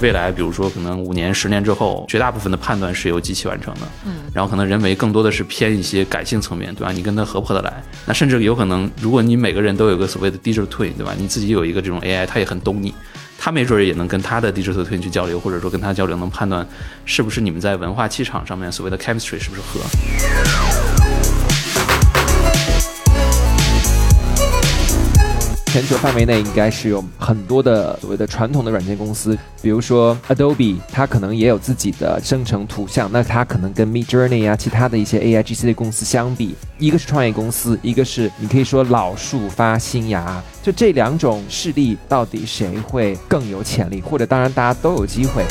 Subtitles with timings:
[0.00, 3.80] 未来比如说可能五年、十年之后，绝大部分的判断是由机器完成的。
[4.04, 6.92] 嗯，然后可能人为更多的是偏一些感性层面，对吧？
[6.92, 7.82] 你跟他合不合得来？
[8.04, 11.14] 那甚至有可能，如果你每个人都有个所谓的 digital twin，对吧？
[11.18, 12.94] 你自己有一个这种 AI，他也很懂你，
[13.38, 16.66] 他没准也能跟他的 digital twin 去交流，或者说跟他交流，能判断
[17.06, 19.80] 是不是你们在文化气场上面所谓的 chemistry 是不是合。
[25.76, 45.44] 全球范围内应该是有很多的所谓的传统的软件公司，比如说 Adobe，它可能也有自己的生成图像，那它可能跟 Mid Journey 啊，其他的一些 AI GC 的公司相比，一个是创业公司，一个是你可以说老树发新芽，就这两种势力到底谁会更有潜力，或者当然大家都有机会。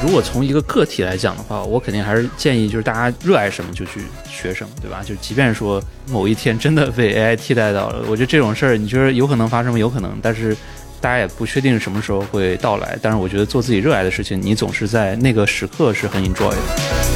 [0.00, 5.02] 如果从一个个体来讲的话，我肯定还是建议就是大家热爱什么就去学什么，对吧？
[5.04, 9.78] 就即便说某一天真的 被 AI 替代到了，我觉得这种事儿，你觉得有可能发生吗？
[9.78, 10.56] 有可能，但是
[11.00, 12.96] 大家也不确定什么时候会到来。
[13.02, 17.07] 但是我觉得做自己热爱的事情，你总是在那个时刻是很 enjoy 的。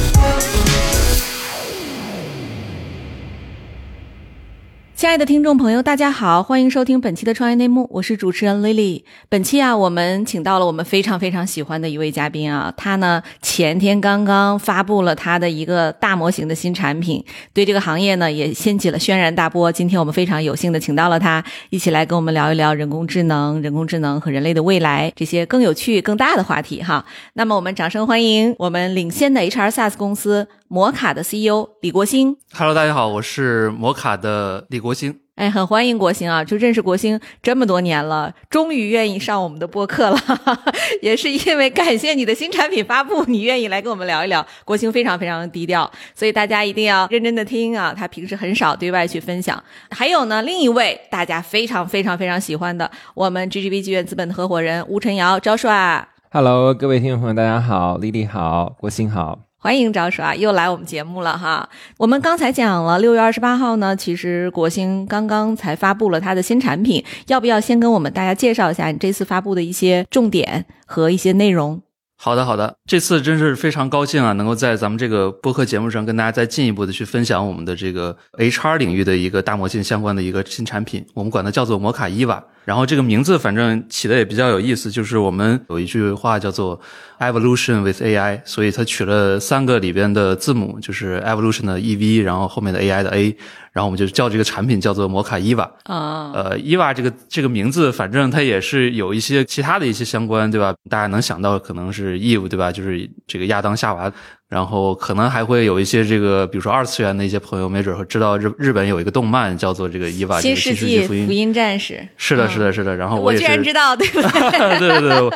[4.95, 9.03] 亲爱的听众朋友，大家好，欢迎收听本期的创业内幕，我是主持人 Lily。
[9.27, 19.71] 本期啊，我们请到了我们非常非常喜欢的一位嘉宾啊，他呢前天刚刚发布了他的一个大模型的新产品，对这个行业呢也掀起了轩然大波。
[19.71, 27.03] 今天我们非常有幸的请到了他，一起来跟我们聊一聊人工智能、人工智能和人类的未来这些更有趣、更大的话题哈。
[27.33, 32.37] 那么我们掌声欢迎我们领先的 HR SaaS 公司摩卡的 CEO 李国兴。
[32.53, 35.19] Hello，大家好，我是摩卡的李国兴。
[35.35, 36.43] 哎，很欢迎国兴啊！
[36.43, 40.17] 就认识国兴这么多年了，终于愿意上我们的播客了，
[41.01, 44.45] 也是因为感谢你的新产品发布，你愿意来跟我们聊一聊。
[44.63, 49.61] 国兴非常非常的低调，所以大家一定要认真的听啊，他平时很少对外去分享。
[49.89, 56.07] 还有呢，另一位大家非常非常非常喜欢的，我们 GGB 剧院资本的合伙人吴晨瑶招帅。
[56.29, 59.39] Hello，各位听众朋友，大家好，丽丽好，国兴好。
[59.63, 61.69] 欢迎张叔啊又来我们节目了哈。
[61.95, 71.81] 我们刚才讲了，六月二十八号呢，其实国兴刚刚才发布了它的新产品，要不要先跟我们大家介绍一下你这次发布的一些重点和一些内容？
[72.25, 82.41] 好的，好的，这次真是非常高兴啊，能够在咱们这个播客节目上跟大家再进一步的去分享我们的这个 HR 领域的一个大模型相关的一个新产品，我们管它叫做摩卡伊娃。
[82.63, 86.79] 然后这个名字反正起的也比较有意思，就是我们有一句话叫做
[87.19, 93.35] Evolution with AI，所以它取了三个里边的字母，就是 Evolution 的 EV，然后后面的 AI 的 A，
[93.73, 95.69] 然后我们就叫这个产品叫做摩卡伊娃。
[95.83, 100.73] 啊、呃，伊娃这个这个名字，反正它也是有一些其他的一些相关，对吧？
[100.89, 102.71] 大家能想到可能是 Eve，对吧？
[102.71, 104.09] 就是这个亚当夏娃，
[104.47, 111.51] 然后可能还会有一些这个，比如说二次元的一一些朋友，没准会知道日日本有一个动漫叫做这个伊娃，这新世个世纪福音。
[111.51, 112.07] 战士。
[112.15, 112.95] 是的，嗯是的，是的。
[112.95, 114.77] 然后我也是，居然知道，对不 对？
[114.77, 115.33] 对对对，我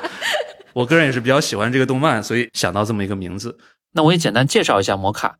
[0.73, 3.57] 我个人也是比较喜欢这个动漫，所以想到这么一个名字。
[3.93, 5.37] 那我也简单介绍一下摩卡。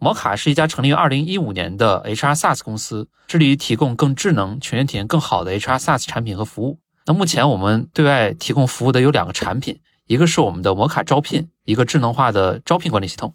[0.00, 6.78] 摩卡是一家成立于二零一五年的 HR SaaS 公司，致力于提供更智能、全员体验更好的 HR SaaS 产品和服务。
[7.06, 13.30] 那目前我们对外提供服务的有两个产品，一个是我们的摩卡招聘，一个智能化的招聘管理系统；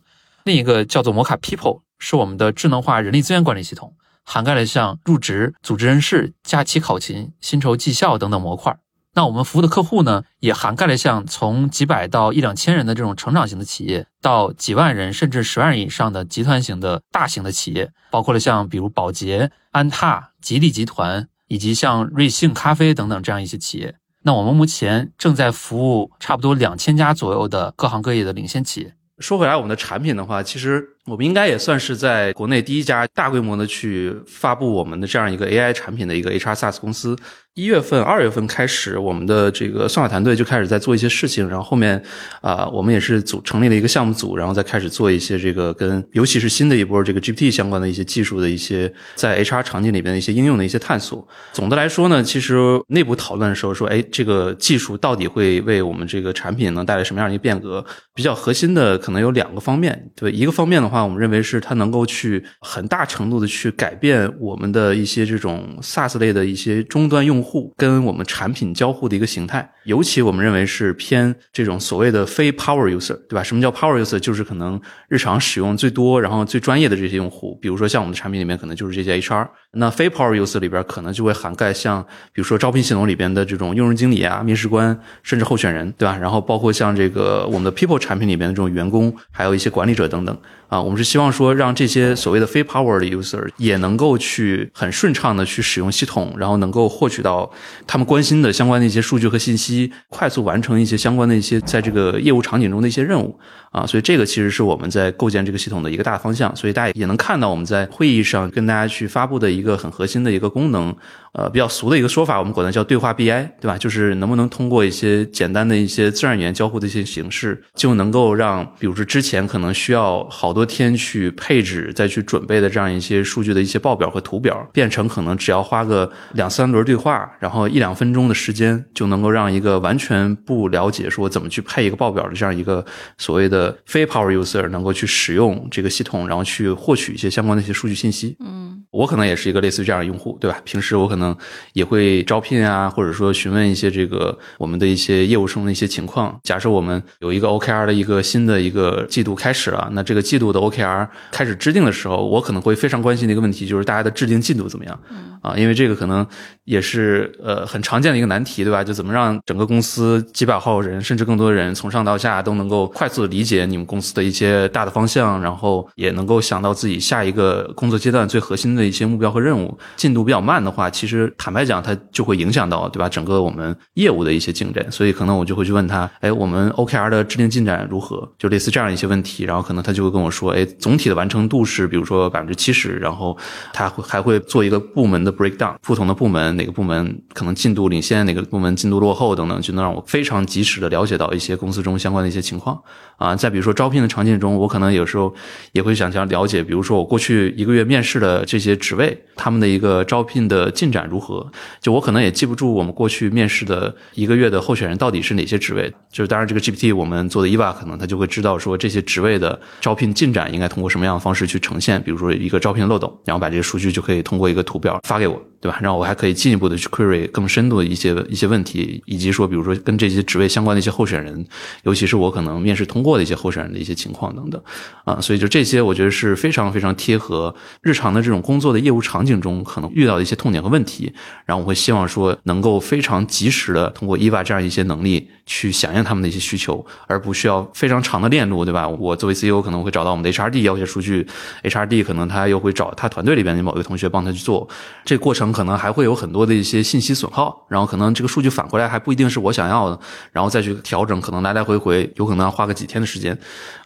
[0.46, 8.78] 另一个叫做摩卡 People，是我们的智能化人力资源管理系统，涵盖了像入职、组织人事、假期考勤、薪酬绩效等等模块。
[9.16, 23.96] 那我们服务的客户呢，也涵盖了像从几百到一两千人的这种成长型的企业，到几万人甚至十万人以上的集团型的大型的企业，包括了像比如宝洁、安踏、吉利集团，以及像瑞幸咖啡等等这样一些企业。
[24.24, 28.96] 那我们目前正在服务差不多两千家左右的各行各业的领先企业。
[29.20, 37.16] 说回来，我们的产品的话，其实我们应该也算是在国内第一家大规模的去发布我们的这样一个 AI 产品的一个 HR SaaS 公司。
[37.56, 42.02] 一月份、二月份开始，我们的这个算法团队就开始在做一些事情，然后后面
[42.42, 51.28] 啊、我们也是组成立了一个项目组，然后再开始做一些这个跟尤其是新的一波这个 GPT 相关的一些技术的一些在 HR 场景里边的一些应用的一些探索。
[51.52, 52.58] 总的来说呢，其实
[52.88, 57.86] 内部讨论的时候说，哎，这个技术到底会为我们这个产品能带来什么样的一个变革？
[58.16, 73.42] 比较核心的可能有两个方面，对，一个方面的话，话我们认为是它能够去很大程度的去改变我们的一些这种 SaaS 类的一些终端用户跟我们产品交互的一个形态，尤其我们认为是偏这种所谓的非 Power User，对吧？
[73.42, 74.20] 什么叫 Power User？
[74.20, 74.80] 就是可能
[75.10, 86.16] 日常使用最多，然后最专业的这些用户，比如说像我们的产品里面可能就是这些 HR，那非 Power User 里边可能就会涵盖像比如说招聘系统里边的这种用人经理啊、面试官，甚至候选人，对吧？
[86.18, 90.38] 然后包括像这个我们的 People 产品里边的这种员工，还有一些管理者等等
[90.68, 90.80] 啊。
[90.80, 97.52] 我们是希望说让这些所谓的非 power 的 user 也能够去很顺畅的去使用系统，然后能够获取到
[97.88, 103.40] 他们关心的相关的一些数据和信息，快速完成一些相关的一些在这个业务场景中的一些任务
[103.74, 103.86] 啊。
[103.86, 106.56] 所以这个其实是我们在构建这个系统的一个大方向。
[106.56, 110.96] 所以大家也能看到我们在会议上跟大家去发布的一个很核心的一个功能。
[111.34, 113.26] 呃，比较俗的一个说法，我们管它叫对话 BI，
[113.60, 113.76] 对吧？
[113.76, 132.86] 就是能不能通过一些简单的一些自然语言交互的一些形式，就能够让，比如说之前可能需要好多天去配置、再去准备的这样一些数据的一些报表和图表，变成可能只要花个两三轮对话，然后一两分钟的时间，就能够让一个完全不了解说怎么去配一个报表的这样一个
[133.18, 138.36] 所谓的非 power user 能够去使用这个系统，然后去获取一些相关的一些数据信息。
[138.40, 138.63] 嗯，
[138.94, 140.62] 我可能也是一个类似于这样的用户，对吧？
[140.64, 141.36] 平时我可能。
[141.74, 146.40] 也会招聘啊，或者说询问一些这个我们的一些业务生的一些情况。
[146.44, 155.00] 假设我们有一个 OKR 的一个新的一个季度开始了，那这个季度的 OKR 开始制定的时候，我可能会非常关心的一个问题就是大家的制定进度怎么样？
[155.42, 156.26] 啊，因为这个可能
[156.66, 158.84] 也是呃很常见的一个难题，对吧？
[158.84, 169.78] 就怎么让整个公司几百号人甚至更多人从上到下都能够快速的理解你们公司的一些大的方向，然后也能够想到自己下一个工作阶段最核心的一些目标和任务。
[169.96, 171.34] 进度比较慢的话，其实。
[171.38, 173.10] 坦白讲，它就会影响到，对吧？
[173.10, 178.28] 整个我们业务的一些进展，所以可能我就会去问他，哎，我们 OKR 的制定进展如何？
[178.38, 183.38] 就类似这样一些问题，然后可能他就会跟我说，哎，总体的完成度是，比如说百分之七十，然后
[183.74, 192.80] 他会还会做一个部门的 breakdown，不同的部门哪个部门可能进度领先，哪个部门进度落后等等，就能让我非常及时的了解到一些公司中相关的一些情况
[193.18, 193.36] 啊。
[193.36, 195.34] 再比如说招聘的场景中，我可能有时候
[195.72, 201.08] 也会想想了解，比如说我过去一个月面试的这些职位，他们的一个招聘的进展。
[201.10, 201.46] 如何？
[201.82, 205.94] 就我可能也记不住我们过去面试的一个月的候选人到底是哪些职位。
[206.12, 212.02] 就是当然，这个 GPT 我们做的 EVA 可能他就会知道说这些职位的招聘进展应该通过什么样的方式去呈现。
[212.02, 215.80] 比如说一个招聘漏斗，然后把这个数据就可以通过一个图表发给我，对吧？
[215.82, 221.46] 然后我还可以进一步的去 query 更深度的一些一些问题，以及说比如说跟这些职位相关的一些候选人，
[221.84, 224.62] 尤其是我可能面试通过的一些候选人的一些情况等等。
[225.06, 231.12] 啊，所以就这些，我觉得是非常非常贴合日常的这种工做的业务场景中可能遇到的一些痛点和问题。
[231.46, 238.88] 然后我会希望说能够非常及时的通过 EVA 这样一些能力去响应他们的一些需求，而不需要非常长的链路，对吧？
[238.88, 241.28] 我作为 CEO 可能会找到我们的 HRD 要些数据
[241.64, 244.68] ，HRD 可能他又会找他团队里边的某一个同学帮他去做，
[245.04, 250.00] 这个过程可能还会有很多的一些信息损耗，然后可能这个数据反过来还不一定是我想要的，
[250.32, 253.38] 然后再去调整，可能来来回回有可能要花个几天的时间，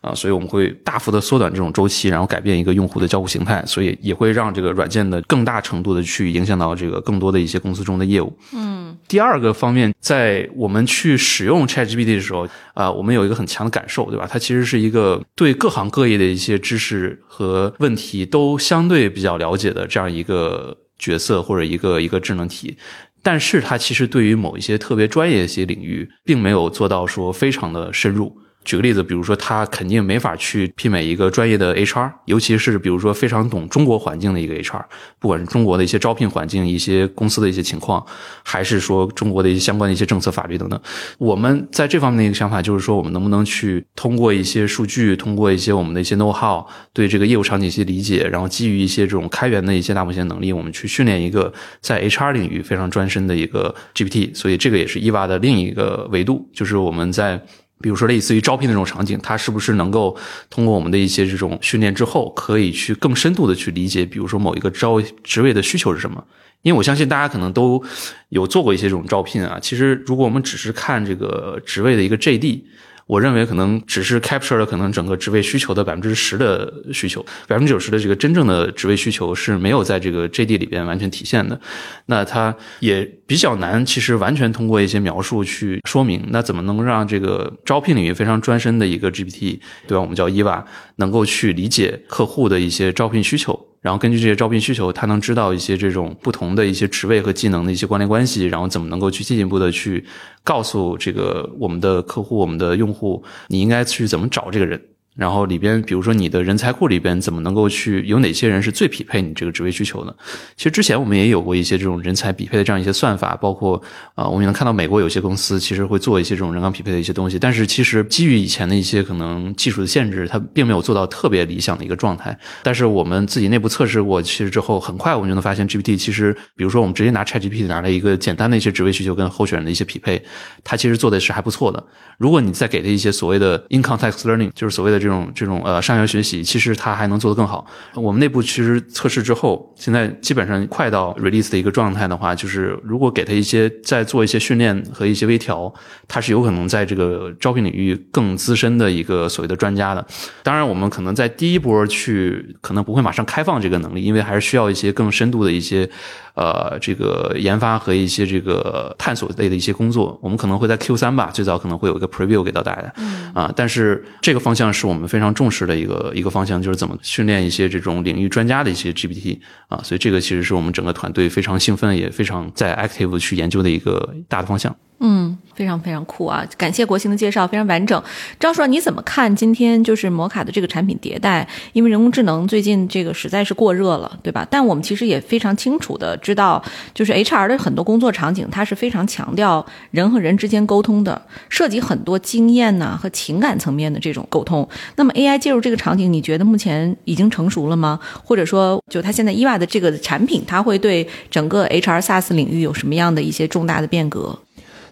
[0.02, 6.98] 啊，所以我们会大幅的缩短这种周期，然后改变一个用户的交互形态，所以也会让这个软件的更大程度的去影响到这个。
[7.08, 8.38] 更多的一些公司中的业务。
[8.54, 14.28] 嗯，第二个方面，在我们去使用 ChatGPT 的时候，啊，我们有一个很强的感受，对吧？
[14.30, 22.78] 它其实是一个对各行各业的一些知识和问题都相对比较了解的这样一个角色或者一个一个智能体，
[23.24, 28.38] 但是它其实对于某一些特别专业的一些领域，并没有做到说非常的深入。
[28.68, 34.84] 举个例子，比如说他肯定没法去媲美一个专业的 HR，尤其是比如说非常懂中国环境的一个 HR，
[35.20, 38.06] 不管是中国的一些招聘环境、一些公司的一些情况，
[38.44, 40.78] 还是说中国的一些相关的一些政策法律等等，
[41.18, 54.36] 我们在这方面的一个想法就是说，我们能不能去通过一些数据，通过一些我们的一些 know how，对这个业务场景一些理解，然后基于一些这种开源的一些大模型能力，我们去训练一个在 HR 领域非常专深的一个 GPT。
[54.36, 57.42] 所以这个也是 EVA 的另一个维度，就是我们在。
[57.82, 60.16] 比如说，类似于招聘那种场景，它是不是能够
[60.50, 66.24] 通过我们的一些这种训练之后，可以去更深度的去理解，比如说某一个招职位的需求是什么？
[66.64, 67.84] 因为我相信大家可能都
[68.30, 69.60] 有做过一些这种招聘啊。
[69.62, 72.62] 其实，如果我们只是看这个职位的一个 JD。
[73.08, 81.60] 我认为可能只是 capture 了可能整个职位需求的百分之十的需求，百分之九十的这个真正的职位需求是没有在这个 JD 里边完全体现的。
[82.08, 86.22] 那它也比较难，其实完全通过一些描述去说明。
[86.30, 90.02] 那怎么能让这个招聘领域非常专深的一个 GPT，对吧？
[90.02, 90.64] 我们叫 EVA，
[90.98, 93.67] 能够去理解客户的一些招聘需求？
[93.88, 100.04] 然后根据这些招聘需求，他能知道一些这种不同的一些职位和技能的一些关联关系，然后怎么能够去进一步的去
[100.44, 104.97] 告诉这个我们的客户、我们的用户，你应该去怎么找这个人。
[105.18, 110.16] 然后里边，比如说你的人才库里边怎么能够去有哪些人是最匹配你这个职位需求的？
[110.56, 113.82] 其实之前我们也有过一些这种人才匹配的这样一些算法，包括
[114.14, 117.40] 啊，我们也能看到美国有些公司其实会做一些这种人岗匹配的一些东西。
[117.40, 122.38] 但是其实基于以前的一些可能技术的限制，它并没有做到特别理想的一个状态。
[122.62, 130.22] 但是我们自己内部测试过，其实之后很快我们就能发现，GPT 其实，比如说我们直接拿 ChatGPT 拿了一个简单的一些职位需求跟候选人的一些匹配，
[130.64, 131.84] 它其实做的是还不错的。
[132.18, 137.66] 如果你再给它一些所谓的 in context learning，就是所谓的这这种这种呃上游学习，其实它还能做得更好。
[137.96, 145.74] 我们内部其实测试之后，现在基本上快到 release 的一个状态的话，就是如果给他一些再做一些训练和一些微调，
[146.10, 150.06] 他是有可能在这个招聘领域更资深的一个所谓的专家的。
[150.44, 155.90] 当然，我们可能在第一波去可能不会马上开放这个能力，因为还是需要一些更深度的一些。
[156.38, 162.94] 呃，这个研发和一些这个探索类的一些工作，我们可能会在 Q 三吧，最早可能会有一个 preview 给到大家。
[162.98, 169.38] 嗯啊，但是这个方向是我们我们非常重视的一个一个方向，就是怎么训练一些这种领域专家的一些 GPT
[169.68, 174.76] 啊，所以这个其实是我们整个团队非常兴奋，也非常在 active 去研究的一个大的方向。
[175.00, 176.44] 嗯，非常非常酷啊！
[176.58, 178.02] 感谢国兴的介绍，非常完整。
[178.40, 181.48] 张硕，你怎么看今天就是摩卡的这个产品迭代？
[181.74, 184.48] 因为人工智能最近这个实在是过热了，对吧？
[184.50, 186.64] 但我们其实也非常清楚的知道，
[186.96, 194.68] 就是 HR 的很多工作场景，它是非常强调人和人之间沟通的，涉及很多经验呐和情感层面的这种沟通。
[194.96, 198.00] 那么 AI 介入这个场景，你觉得目前已经成熟了吗？
[198.24, 204.40] 或者说，就它现在 EVA 的这个产品，它会对整个 HR SaaS 领域有什么样的一些重大的变革？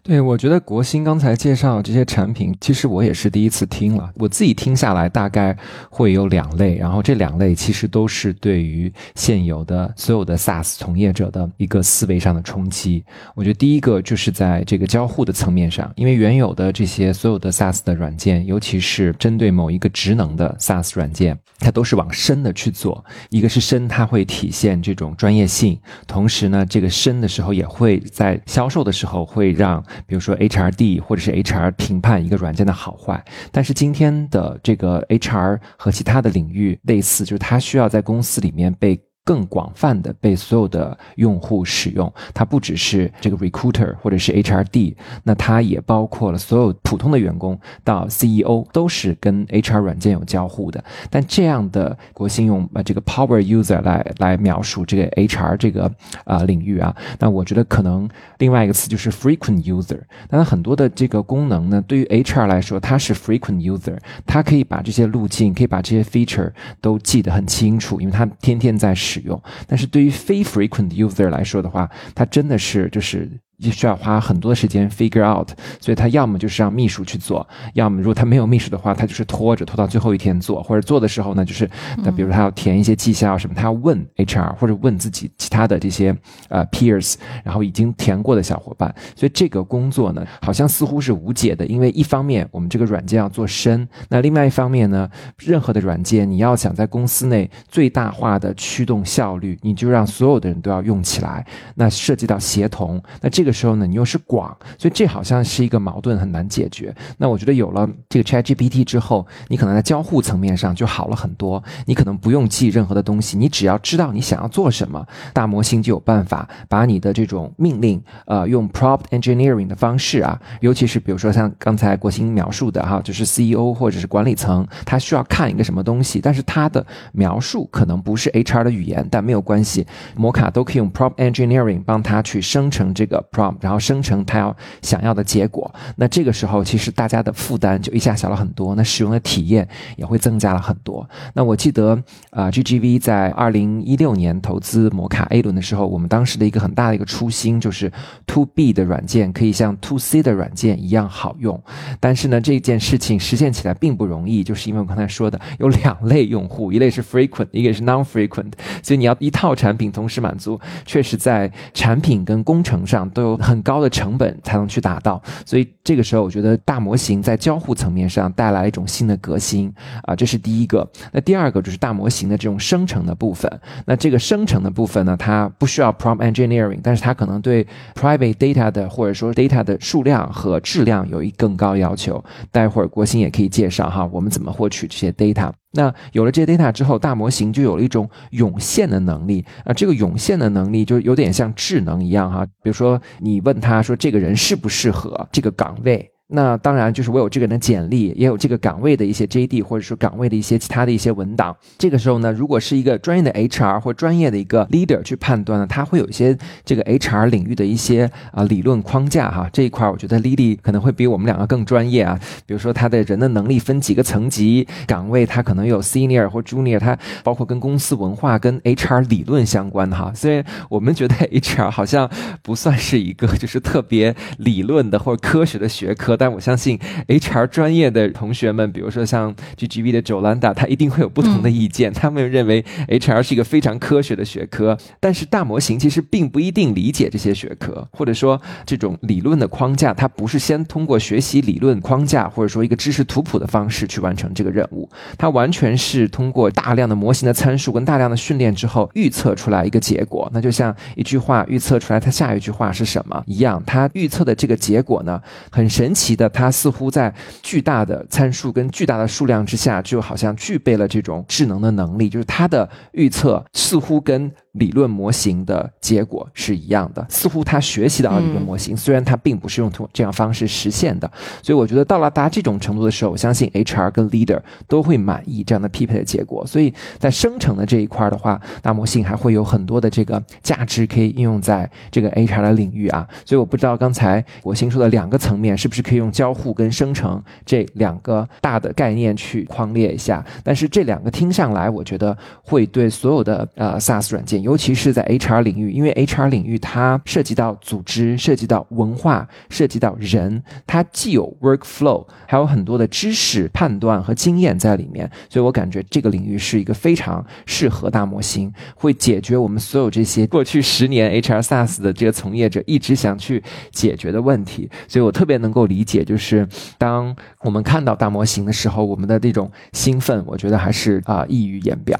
[0.08, 4.08] 对，我觉得国兴刚才介绍这些产品，其实我也是第一次听了。
[4.18, 5.58] 我自己听下来，大概
[5.90, 13.04] 会有两类，然后这两类其实都是对于现有的所有的 SaaS 从业者的一个思维上的冲击。
[13.34, 23.04] 我觉得第一个就是在这个交互的层面上，因为原有的这些所有的 SaaS 的软件，尤其是针对某一个职能的 SaaS 软件，它都是往深的去做。
[23.32, 29.84] 一个是深，它会体现这种专业性，同时呢，这个深的时候也会在销售的时候会让。
[30.06, 39.00] 比如说 HRD 或者是 HR 评判一个软件的好坏，但是今天的这个 HR 和其他的领域类似，就是它需要在公司里面被。
[39.25, 50.82] 更广泛的被所有的用户使用，它不只是这个 recruiter 或者是 HRD，那它也包括了所有普通的员工到 CEO 都是跟 HR 软件有交互的。
[51.10, 55.91] 但这样的国信用呃这个 power user 来来描述这个 HR 这个
[56.24, 60.00] 啊领域啊，那我觉得可能另外一个词就是 frequent user。
[60.29, 69.14] 那很多的这个功能呢，对于 HR 来说，它是 frequent user，它可以把这些路径，可以把这些 feature 都记得很清楚，因为它天天在使。
[69.15, 73.29] 使用，但是对于非 frequent user 来说的话，它真的是就是。
[73.60, 81.70] 就需要花很多的时间 figure out，所以他要么就是让秘书去做，要么如果他没有秘书的话，他就是拖着拖到最后一天做，或者做的时候呢，就是
[82.04, 86.14] 那比如他要填一些绩效什么，他要问 HR 或者问自己其他的这些
[86.50, 101.46] 呃 peers，然后已经填过的小伙伴，所以这个工作呢，好像似乎是无解的，因为一方面我们这个软件要做深，那另外一方面呢，任何的软件你要想在公司内最大化的驱动效率，你就让所有的人都要用起来，
[101.76, 103.45] 那涉及到协同，那这。
[103.45, 106.92] 这这个时候呢，你又是广，所以这好像是一个矛盾，很难解决。
[107.20, 111.64] 那我觉得有了这个 Chat GPT 之后，你可能在交互层面上就好了很多。
[111.86, 129.86] 你可能不用记任何的东西，你只要知道你想要做什么，大模型就有办法把你的这种命令，呃，用 Prompt Engineering 的方式啊，尤其是比如说像刚才国兴描述的哈，就是 CEO 或者是管理层，他需要看一个什么东西，但是他的描述可能不是 HR 的语言，但没有关系，
[130.16, 133.24] 摩卡都可以用 Prompt Engineering 帮他去生成这个。
[133.36, 135.74] prompt，然后生成他要想要的结果。
[135.98, 141.08] 那这个时候，其实大家的负担就一下小了很多，那使用的体验也会增加了很多。
[141.34, 147.92] 那我记得啊，GGV 在二零一六年投资摩卡 A 轮的时候，我们当时的一个很大的一个初心就是
[148.27, 151.62] To B 的软件可以像 To C 的软件一样好用。
[152.00, 163.25] 但是呢，这件事情实现起来并不容易，就是因为我刚才说的有两类用户，一类是 frequent，一个是 non-frequent，所以你要一套产品同时满足，确实在产品跟工程上都。
[163.25, 169.72] 有很高的成本才能去达到，所以这个时候我觉得大模型在交互层面上带来一种新的革新
[170.03, 170.88] 啊，这是第一个。
[171.12, 173.51] 那第二个就是大模型的这种生成的部分。
[173.86, 182.24] 那这个生成的部分呢，它不需要 prompt engineering，但是它可能对 private data 的或者说 data 的数量和质量有一更高要求。
[182.51, 185.51] 待会儿国兴也可以介绍哈，我们怎么获取这些 data。
[185.75, 196.14] 那有了这些 data 之后，大模型就有了一种涌现的能力啊，这个涌现的能力就有点像智能一样哈，比如说你问他说这个人适不适合这个岗位。
[196.27, 201.55] 那当然，就是我有这个人的简历，也有这个岗位的一些 JD，或者说岗位的一些其他的一些文档。
[201.77, 209.48] 这个时候呢，如果是一个专业的 HR 或专业的一个 leader 去判断呢，他会有一些这个 HR 领域的一些啊理论框架哈。
[209.53, 212.20] 这一块我觉得 Lily 可能会比我们两个更专业啊。
[212.48, 220.12] 比如说他的人的能力分几个层级，岗位他可能有 senior 或 junior，他包括跟公司文化、跟 HR 理论相关的哈。
[220.15, 222.10] 所以我们觉得 HR 好像
[222.41, 226.14] 不算是一个就是特别理论的或者科学的学科。
[226.15, 231.91] 合，但我相信 HR 专业的同学们，比如说像 GGB 的 Jolanda，他一定会有不同的意见。
[231.93, 250.29] 他们认为 HR 是一个非常科学的学科，但是大模型其实并不一定理解这些学科，或者说这种理论的框架，它不是先通过学习理论框架或者说一个知识图谱的方式去完成这个任务，它完全是通过大量的模型的参数跟大量的训练之后预测出来一个结果。
[250.34, 264.30] 那就像一句话预测出来它下一句话是什么一样，它预测的这个结果呢，很神奇的，它似乎在巨大的参数跟巨大的数量之下，就好像具备了这种智能的能力，就是它的预测似乎跟。
[264.56, 271.10] 理论模型的结果是一样的，似乎他学习到了理论模型，虽然他并不是用通这样方式实现的，
[271.44, 276.46] 所以我觉得到了达这种程度的时候，我相信 HR 跟 Leader 都会满意这样的匹配的结果。
[276.48, 283.06] 所以在生成的这一块的话，大模型还会有很多的这个价值可以应用在这个 HR 的领域啊。
[283.26, 294.45] 所以我不知道刚才我新说的两个层面是不是可以用交互跟生成这两个大的概念去框列一下，但是这两个听上来，我觉得会对所有的呃 SaaS 软件。
[294.46, 314.70] 尤其是在 HR 领域，因为 HR 领域它涉及到组织、涉及到文化、涉及到人，它既有 workflow，还有很多的知识判断和经验在里面，所以我感觉这个领域是一个非常适合大模型，会解决我们所有这些 过去十年 HR SaaS 的这个从业者一直想去解决的问题。
[314.88, 316.48] 所以我特别能够理解，就是
[316.78, 322.00] 当我们看到大模型的时候，我们的这种兴奋，我觉得还是啊溢于言表。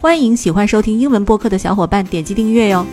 [0.00, 2.86] 欢迎喜欢收听英文播客的小伙伴点击订阅哟。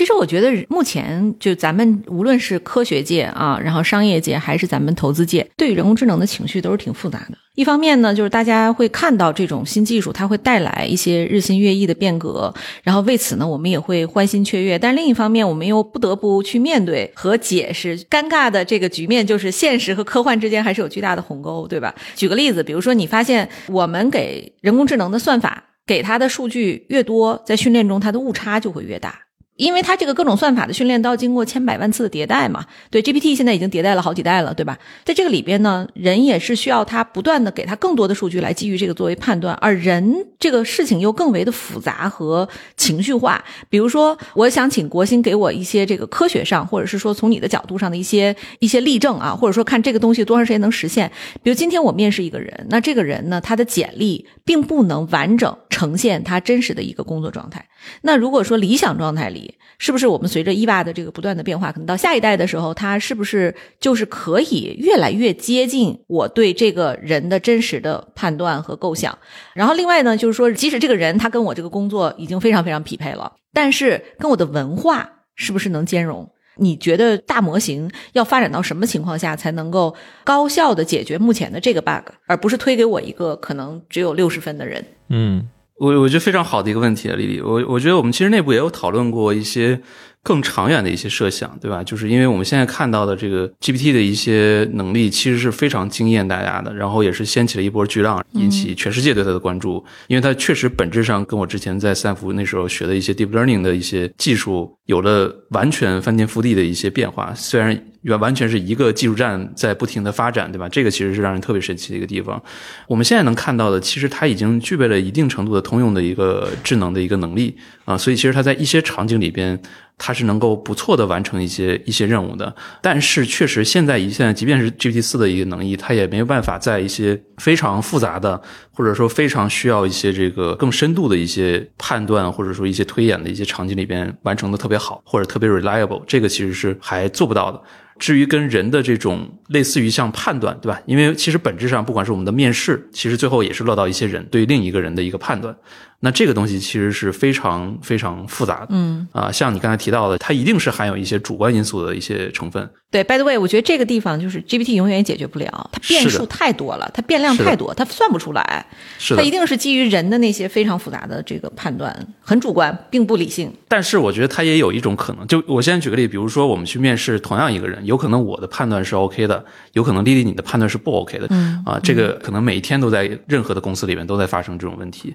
[0.00, 7.36] 其实我觉得，目前就咱们无论是科学界啊，然后商业界，还是咱们投资界，对于人工智能的情绪都是挺复杂的。
[7.54, 12.50] 一方面呢，就是大家会看到这种新技术，它会带来一些日新月异的变革，
[12.82, 14.78] 然后为此呢，我们也会欢欣雀跃。
[14.78, 21.94] 但另一方面，我们又不得不去面对和解释尴尬的这个局面，就是现实和科幻之间还是有巨大的鸿沟，对吧？
[22.16, 29.14] 举个例子，比如说你发现我们给人工智能的算法给它的数据越多，在训练中它的误差就会越大。
[29.60, 34.78] 因为它这个各种算法的训练都要经过千百万次的迭代嘛，对 GPT 现在已经迭代了好几代了，对吧？
[35.04, 43.44] 在这个里边呢，人也是需要它不断的给它更多的数据来基于这个作为判断，而人这个事情又更为的复杂和情绪化。
[43.68, 51.12] 比如说，我想请国兴给我一些这个科学上，或者是说从你的角度上的一些一些例证啊，或者说看这个东西多长时间能实现。
[51.42, 57.66] 比如今天我面试一个人，那这个人呢，他的简历并不能完整呈现他真实的一个工作状态。
[58.02, 69.16] 那如果说理想状态里，是不是我们随着伊娃的这个不断的变化，可能到下一代的时候，它是不是就是可以越来越接近我对这个人的真实的判断和构想？
[69.54, 76.30] 然后另外呢，就是说，即使这个人他跟我这个工作已经非常非常匹配了，但是跟我的文化是不是能兼容？
[76.56, 84.84] 你觉得大模型要发展到什么情况下才能够高效的解决目前的这个 bug，而不是推给我一个可能只有六十分的人？
[85.08, 85.48] 嗯。
[85.80, 89.80] 我我觉得非常好的一个问题啊，丽丽，我我觉得我们其实内部也有讨论过一些
[90.22, 91.82] 更长远的一些设想，对吧？
[91.82, 107.82] 就是因为我们现在看到的这个 GPT 的一些能力，其实是非常惊艳大家的，然后也是掀起了一波巨浪，引起全世界对它的关注，因为它确实本质上跟我之前在斯坦福那时候学的一些 deep learning 的一些技术有了完全翻天覆地的一些变化，虽然。
[108.04, 110.66] 完完全是一个技术站在不停的发展，对吧？
[110.70, 112.42] 这个其实是让人特别神奇的一个地方。
[112.88, 117.54] 我们现在能看到的，其实它已经具备了一定程度的通用的一个智能的一个能力
[117.84, 119.60] 啊，所以其实它在一些场景里边。
[120.02, 128.40] 它是能够不错的完成一些一些任务的，但是确实现在一现在即便是 GPT 四的一个能力，它也没有办法在一些非常复杂的
[128.72, 137.60] 或者说非常需要一些这个更深度的一些判断或者说一些推演的一些场景里边完成的特别好或者特别 reliable，这个其实是还做不到的。
[137.98, 140.80] 至于跟人的这种类似于像判断，对吧？
[140.86, 145.54] 因为其实本质上不管是我们的面试，其实最后也是落到一些人对另一个人的一个判断。
[146.02, 152.68] 那这个东西其实是非常非常复杂的，嗯啊，像你刚才提到的，它一定是含有一些主观因素的一些成分。
[152.90, 158.66] 对，by the way，我觉得这个地方就是 GPT 永远也解决不了，它变数太多了，它变量太多，它算不出来。
[158.98, 163.52] 是它一定是基于人的那些非常复杂的这个判断，很主观，并不理性。
[163.68, 171.26] 但是我觉得它也有一种可能，就我现在举个例，比如说我们去面试同样一个人，有可能我的判断是 OK 的，有可能丽丽你的判断是不 OK 的。
[171.30, 175.14] 嗯啊，这个可能每一天都在任何的公司里面都在发生这种问题。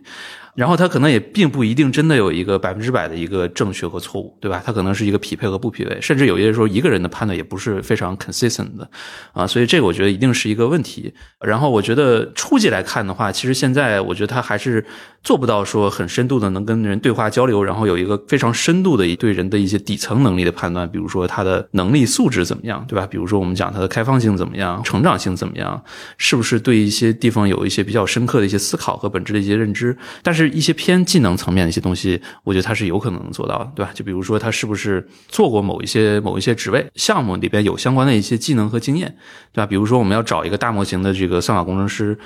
[0.56, 4.62] 然后它可能也并不一定真的有一个百分之百的一个正确和错误，对吧？
[4.66, 8.90] 它可能是一个匹配和不匹配，甚至有些时候一个人的判断也不是非常 consistent 的，
[9.34, 11.14] 啊，所以这个我觉得一定是一个问题。
[11.40, 14.86] 然后我觉得初级来看的话，其实现在我觉得它还是
[15.24, 23.06] 做不到说很深度的能跟人对话交流，然后有一个非常深度的对人的一些底层能力的判断，比如说他的能力素质怎么样，对吧？
[23.06, 25.82] 比如说我们讲他的开放性怎么样，成长性怎么样，
[26.18, 33.92] 是不是对一些地方有一些比较深刻的一些思考和本质的一些认知，但是一一些偏技能层面的一些东西，我觉得他是有可能能做到的，对吧？
[33.94, 39.16] 就比如说他是不是做过某一些某一些职位项目里边有相关的一些技能和经验，
[39.54, 39.68] 对吧？
[39.68, 42.18] 比如说我们要找一个大模型的这个算法工程师，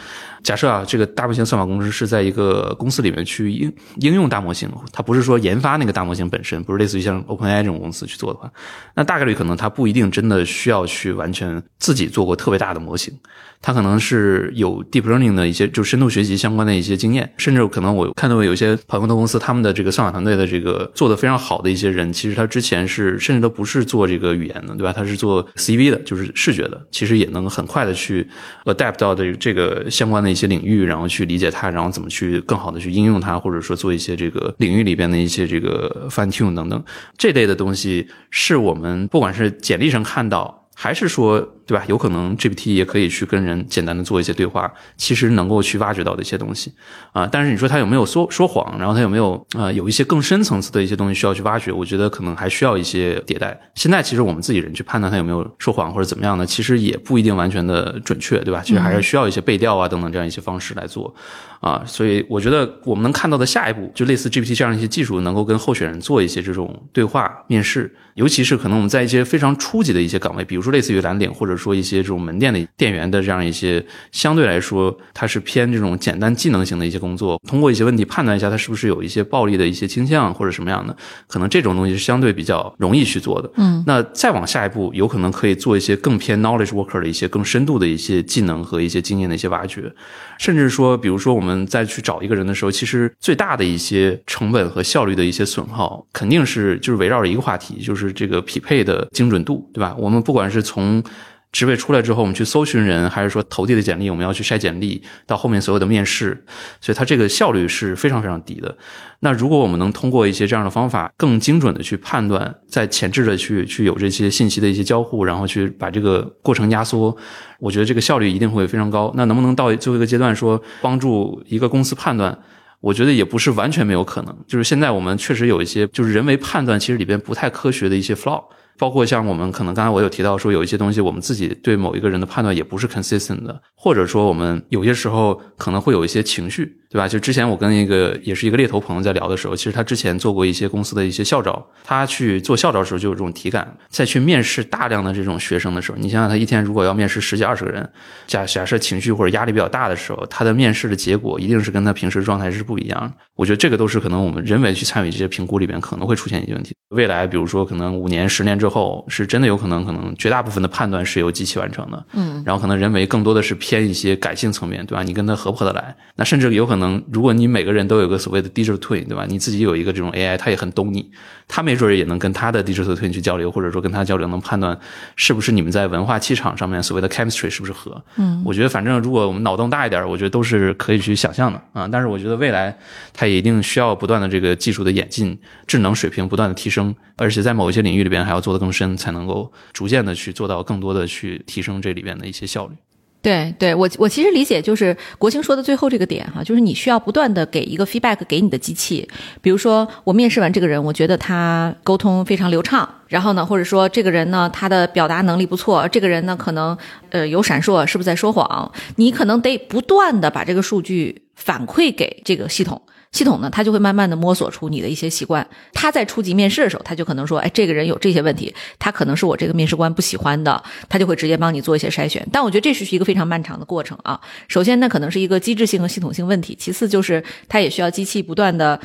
[0.42, 8.50] 假设啊，这个大模型算法工程师是在一个公司里面去应应用大模型，他不是说研发那个大模型本身，不是类似于像 OpenAI 这种公司去做的话，
[8.96, 13.14] 那大概率可能他不一定真的需要去完全自己做过特别大的模型。
[13.62, 24.94] 他可能是有 deep learning 的一些，就深度学习相关的一些经验，甚至可能我看到有些朋友的公司，他们的这个算法团队的这个做的非常好的一些人，其实他之前是甚至都不是做这个语言的，对吧？
[24.94, 28.28] 他是做 CV 的，就是视觉的，其实也能很快的去
[28.66, 36.84] adapt 到的这个相关的一些领域，然后去理解它，然后怎么去更好的去应用它，或者说做一些这个领域里边的一些这个 fine tune 等等
[37.18, 40.56] 这类的东西，是我们不管是简历上看到。
[40.82, 41.84] 还是说，对吧？
[41.88, 46.74] 有可能 GPT 也可以去跟人简单的做一些对话，其实能够去挖掘到的一些东西
[47.12, 47.30] 啊。
[47.32, 51.72] 但是你说他有没有说说谎，然后他有没有啊有一些更深层次的一些东西需要去挖掘？
[51.72, 53.56] 我觉得可能还需要一些迭代。
[53.76, 58.64] 现在其实我们自己人去判断他有没有说谎或者怎么样呢，其实也不一定完全的准确，对吧？
[58.66, 61.14] 其实还是需要一些背调啊等等这样一些方式来做
[61.60, 61.84] 啊。
[61.86, 70.70] 所以我觉得我们能看到的下一步，就类似 GPT 这样一些技术，能够跟候选人做一些这种对话面试，尤其是可能我们在一些非常初级的一些岗位，比如说。
[70.70, 77.40] 类似于蓝领，或者说一些这种门店的店员的这样一些，相对来说，它是偏这种简单技能型的一些工作。
[77.48, 80.96] 通过一些问题判断一下，它是不是有一些暴力的一些倾向或者什么样的，
[81.28, 83.52] 可能这种东西是相对比较容易去做的。
[83.58, 89.92] 嗯，那再往下一步，有可能可以做一些更偏 knowledge worker 的一些更深度的一些技能和一些经验的一些挖掘，
[90.38, 99.96] 甚至说，比如说我们再去找一个人的时候，其实最大的一些成本和效率的一些损耗，肯定是就是围绕着一个话题，就是这个匹配的精准度，对吧？
[99.98, 101.04] 我们不管是从
[101.52, 106.46] 职位出来之后，我们去搜寻人，还是说投递的简历，我们要去筛简历，到后面所有的面试，
[106.80, 108.78] 所以它这个效率是非常非常低的。
[109.22, 117.18] 那如果我们能通过一些这样的方法，更精准的去判断，在前置的去去有这些信息的一些交互，然后去把这个过程压缩，
[117.60, 119.12] 我觉得这个效率一定会非常高。
[119.16, 122.38] 那能不能到最后一个阶段说帮助一个公司判断？
[122.80, 124.38] 我觉得也不是完全没有可能。
[124.48, 128.42] 就是现在我们确实有一些就是人为判断，其实里边不太科学的一些 flaw。
[128.80, 137.08] 包括像我们可能刚才我有提到说有一些东西我们自己对某一个人的判断也不是 consistent 的，或者说我们有些时候可能会有一些情绪，对吧？
[137.08, 143.78] 就之前我跟一个也是一个猎头朋友在聊的时候，其实他之前做过一些公司的一些校招，他去做校招的时候就有这种体感。
[143.90, 147.88] 再去面试大量的这种学生的时候，你想想他一天如果要面试十几二十个人，
[148.26, 153.14] 假假设情绪或者压力比较大的时候，他的面试的结果一定是跟他平时状态是不一样的。
[153.36, 156.76] 我觉得这个都是可能我们人为去参与这些评估里边可能会出现一些问题。
[156.90, 165.04] 未来比如说可能五年十年之后是真的有可能，可能绝大部分的判断是由机器完成的，嗯，然后可能人为更多的是偏一些感性层面，对吧？
[165.04, 165.96] 你跟他合不合得来？
[166.16, 166.79] 那甚至有可能，
[167.12, 169.26] 如果你每个人都有个所谓的 digital twin，对吧？
[169.28, 171.10] 你自己有一个这种 AI，他也很懂你，
[171.48, 174.78] 他没准也能跟他的 digital twin 去交流，或者说跟他交流，能判断
[175.16, 178.04] 是不是你们在文化气场上面所谓的 chemistry 是不是合？
[178.18, 181.88] 嗯，我觉得反正如果我们脑洞大一点，我觉得都是可以去想象的啊。
[181.88, 182.78] 但是我觉得未来
[183.14, 192.76] 它也一定需要不断的这个技术的演进，智能水平不断的提升，而且在某一些领域里边还要做得更深，才能够逐渐的去做到更多的去提升这里边的一些效率。
[193.22, 199.08] 对对，我我其实理解就是国清说的最后这个点哈，就是你需要不断的给一个 feedback 给你的机器，
[199.42, 206.78] 比如说我面试完这个人，我觉得他沟通非常流畅，然后呢，或者说这个人呢他的表达能力不错，这个人呢可能
[207.10, 208.72] 呃有闪烁，是不是在说谎？
[208.96, 212.82] 你可能得不断的把这个数据反馈给这个系统。
[213.12, 215.46] 系统呢，它就会慢慢的摸索出你的一些习惯。
[215.74, 222.24] 他在初级面试的时候，他就可能说，哎，这个人有这些问题，他可能是我这个面试官不喜欢的，他就会直接帮你做一些筛选。
[222.32, 224.22] 但我觉得这是一个非常漫长的过程啊。
[224.48, 228.80] 首先，那可能是一个机制性和系统性问题；其次，就是它也需要机器不断的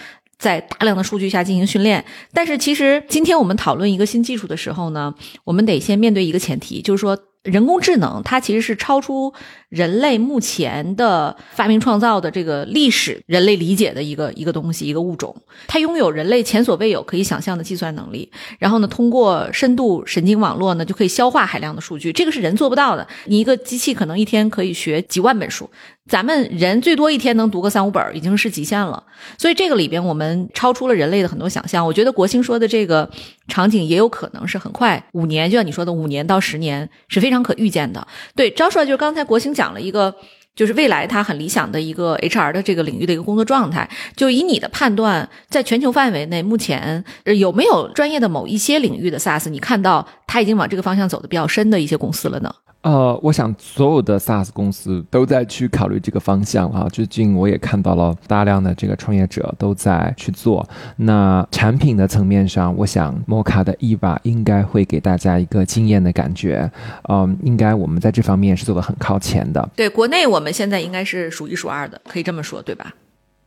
[0.45, 2.05] 在大量的数据下进行训练。
[2.35, 7.19] 但是，其实今天我们讨论一个新技术的时候呢，我们得先面对一个前提，就是说。
[7.45, 9.31] 人工智能，它其实是超出
[9.69, 15.37] 人类目前的发明创造的这个历史，人类理解的一个一个东西，一个物种。
[15.67, 23.07] 它拥有人类前所未有可以想象的计算能力，然后呢，通过深度神经网络呢，就可以消化海量的数据，这个是人做不到的。
[23.27, 25.69] 你一个机器可能一天可以学几万本书。
[26.09, 29.03] 咱们人最多一天能读个三五本，已经是极限了。
[29.39, 31.85] 所以这个里边，我们超出了人类的很多想象。
[31.85, 33.09] 我觉得国兴说的这个
[33.49, 38.07] 场景也有可能是很快，五年，就像你说的，五年到十年是非常可预见的。
[38.37, 40.15] 对，招出来就是刚才国兴讲了一个，
[40.55, 43.89] 就是未来他很理想的一个 HR 的这个领域的一个工作状态。
[44.15, 52.55] 就以你的判断，在全球范围内，目前有没有专业的某一些领域的 SaaS，你看到他已经往这个方向走的比较深的一些公司了呢？
[52.85, 56.87] 呃，我想所有的 SaaS 公司都在去考虑这个方向啊。
[56.93, 60.69] 最近我也看到了大量的这个创业者都在去做。
[60.97, 66.71] 那产品的层面上，我想摩卡的 EVA 应该会给大家一个惊艳的感觉。
[67.09, 69.67] 嗯，应该我们在这方面是做的很靠前的。
[69.75, 72.95] 对，国内我们现在应该是数一数二的，可以这么说，对吧？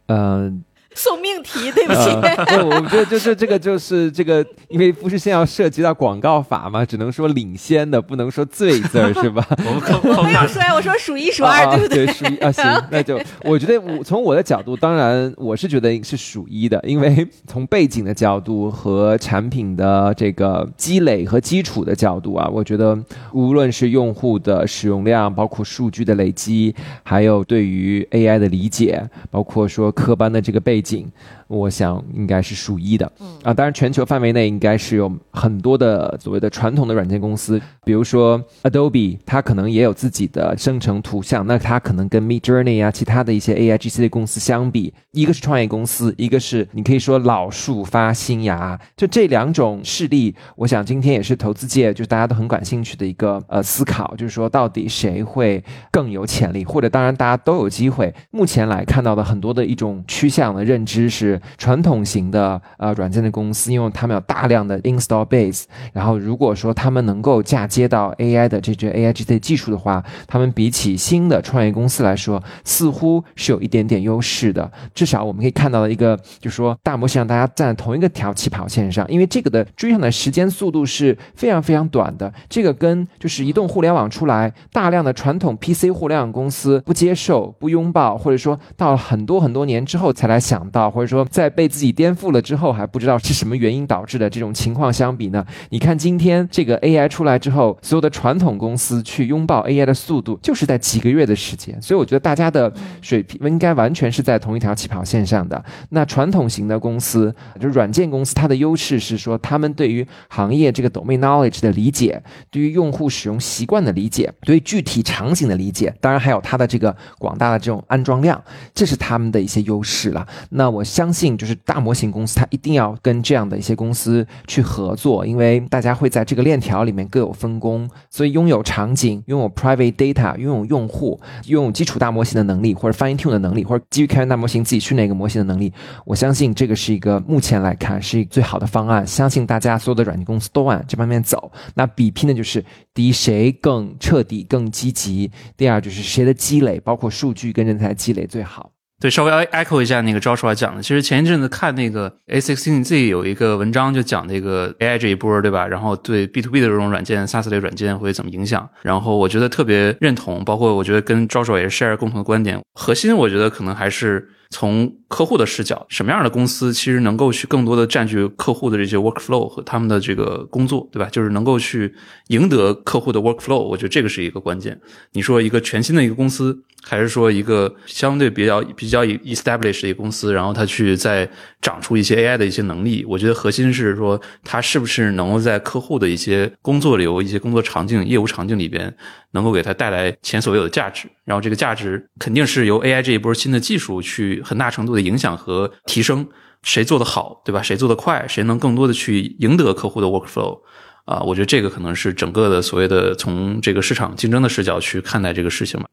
[0.07, 0.63] 嗯。
[0.97, 1.99] 送命题，对不起。
[2.47, 9.45] 对，我觉得就是这个，就是这个，因为不是现在要涉及到广告法嘛，只能说领先的，不能说最字儿，是吧？
[9.63, 12.13] 我们我没有说呀，我说数一数二，对不对对？
[12.13, 22.97] 数一啊，行，那就 我觉得我从我的角度，当然我是觉得是数一的，因为从背景的角度和产品的这个积累和基础的角度啊，我觉得
[23.33, 30.86] 无论是用户的使用量，包括数据的累积，还有对于 AI 的理解，包括说科班的这个背景。
[30.87, 31.11] 景，
[31.47, 33.27] 我想应该是数一的，嗯。
[33.43, 60.77] 啊，当然全球范围内应该是有很多的所谓的传统的软件公司，比如说 Adobe，它可能也有自己的生成图像，那它可能跟 Mid Journey 啊，其他的一些 A I G C 的公司相比，一个是创业公司，一个是你可以说老树发新芽，就这两种势力，我想今天也是投资界就是大家都很感兴趣的一个呃思考，就是说到底谁会更有潜力，或者当然大家都有机会，目前来看到的很多的一种趋向的认。
[60.77, 74.71] 认知是传统型的呃软件的公司，因为他们有大量的 install base，然后如果说他们能够嫁接到 AI 的这些 AI 这些技术的话，他们比起新的创业公司来说，似乎是有一点点优势的。
[74.93, 82.31] 至少我们可以看到的一个，就是说大模型让大家站在同一个条起跑线上，因为这个的追上的时间速度是非常非常短的。
[82.47, 90.67] 这个跟就是移动互联网出来，大量的传统 PC 互联网公司不接受、不拥抱，或者说到了很多很多年之后才来想。
[90.69, 95.45] 到或者说在被自己颠覆了之后还不知道是什么原因导致的这种情况相比呢？
[95.69, 105.63] 你看今天这个 AI 出来之后，所有的传统公司去拥抱 AI 的速度就是在几个月的时间，所以我觉得大家的水平应该完全是在同一条起跑线上的。
[105.89, 118.41] 那传统型的公司，就软件公司，它的优势是说他们对于行业这个 domain knowledge 的理解，对于用户使用习惯的理解，对具体场景的理解，当然还有它的这个广大的这种安装量，
[118.73, 120.27] 这是他们的一些优势了。
[120.49, 135.73] 那我相信，信就是大模型公司，它一定要跟这样的一些公司去合作，因为大家会在这个链条里面各有分工，所以拥有场景、拥有 private data、拥有用户、拥有基础大模型的能力，或者 fine tune 的能力，或者基于开源大模型自己训练一个模型的能力，
[136.05, 139.05] 我相信这个是一个目前来看是一个最好的方案。
[139.07, 141.51] 相信大家所有的软件公司都往这方面走。
[141.73, 148.71] 那比拼的就是第一，谁更彻底、更积极；第二，就是谁的积累，包括数据跟人才积累最好。
[148.99, 150.81] 对，稍微 echo 一下那个招手啊讲的。
[150.81, 155.67] 其实前一阵子看那个 A16Z 有一个文章，就讲那个 AI 这一波，对吧？
[155.67, 158.67] 然后对 B to B 的这种软件、SaaS 类软件会怎么影响？
[158.81, 162.59] 然后我觉得特别认同，包括我觉得跟招手也是 share 共同的观点。
[162.73, 164.29] 核心我觉得可能还是。
[164.49, 171.09] 从客户的视角，什么样的公司其实能够去更多的占据客户的这些 workflow 和他们的这个工作，对吧？
[171.09, 171.93] 就是能够去
[172.27, 174.79] 赢得客户的 workflow，我觉得这个是一个关键。
[175.13, 181.29] 你说一个全新的一个公司，还是说一个相对比较比较 establish 的一个公司，然后它去再
[181.61, 188.93] 长出一些 AI 的一些能力，我觉得核心是说它是不是能够在客户的一些工作流、一些工作场景、业务场景里边。
[189.31, 196.27] 能够给它带来前所未有的价值，然后这个价值肯定是由 AI 这一波新的技术去很大程度的影响和提升。
[196.63, 197.61] 谁做的好，对吧？
[197.61, 200.59] 谁做的快，谁能更多的去赢得客户的 workflow
[201.05, 201.21] 啊？
[201.21, 205.85] 我觉得这个可能是整个的所谓的从这个市场竞争的视角去看待这个事情嘛。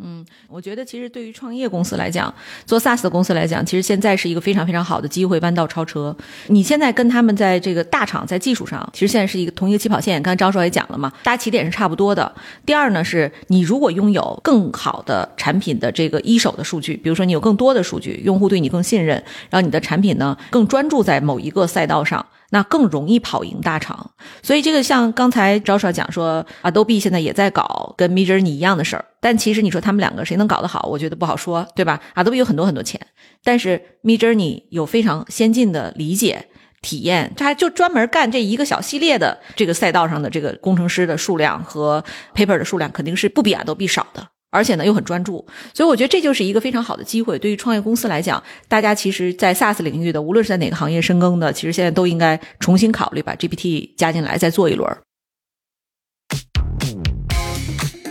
[0.00, 2.32] 嗯，我觉得其实对于创业公司来讲，
[2.64, 6.16] 做 SaaS 的公司来讲，其实现在是一个非常非常好的机会，弯道超车。
[6.46, 10.22] 你现在跟他们在这个大厂在技术上，其实现在是一个同一个起跑线。
[10.22, 12.32] 刚才张硕也讲了嘛，大家起点是差不多的。
[12.64, 19.16] 第二呢，是你如果拥有更好的产品的这个一手的数据，比如说你有更多的数据，用户对你更信任，
[19.50, 22.24] 然后你的产品呢更专注在某一个赛道上。
[22.50, 33.00] 那更容易跑赢大厂，所以这个像刚才赵少讲说，Adobe 现在也在搞跟 Midjourney 一样的事儿，但其实你说他们两个谁能搞得好，我觉得不好说，对吧？Adobe 有很多很多钱，
[33.44, 36.46] 但是 Midjourney 有非常先进的理解
[36.80, 42.02] 体验，他就专门干这一个小系列的这个赛道上的这个工程师的数量和
[42.34, 44.26] paper 的数量肯定是不比 Adobe 少的。
[44.50, 47.38] 而且呢，又很专注，所以我觉得这就是一个非常好的机会。
[47.38, 54.90] 对于创业公司来讲，大家其实，在 SaaS 领域的，无论是在哪个行业深耕的，其实现在都应该重新考虑把 GPT 加进来，再做一轮。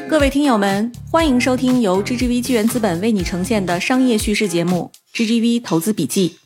[0.09, 6.37] 各位听友们，欢迎收听由 GGV 纪源资本为你呈现的商业叙事节目《GGV 投资笔记》，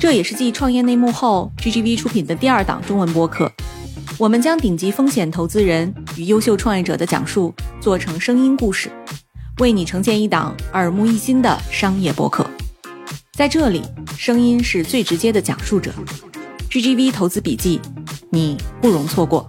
[0.00, 3.52] 这也是继创业内幕后，GGV 出品的第二档中文播客。
[4.18, 8.90] 我们将顶级风险投资人与优秀创业者的讲述做成声音故事，
[9.60, 12.44] 为你呈现一档耳目一新的商业博客。
[13.34, 13.80] 在这里，
[14.16, 15.92] 声音是最直接的讲述者。
[16.68, 17.80] GGV 投资笔记，
[18.32, 19.48] 你不容错过。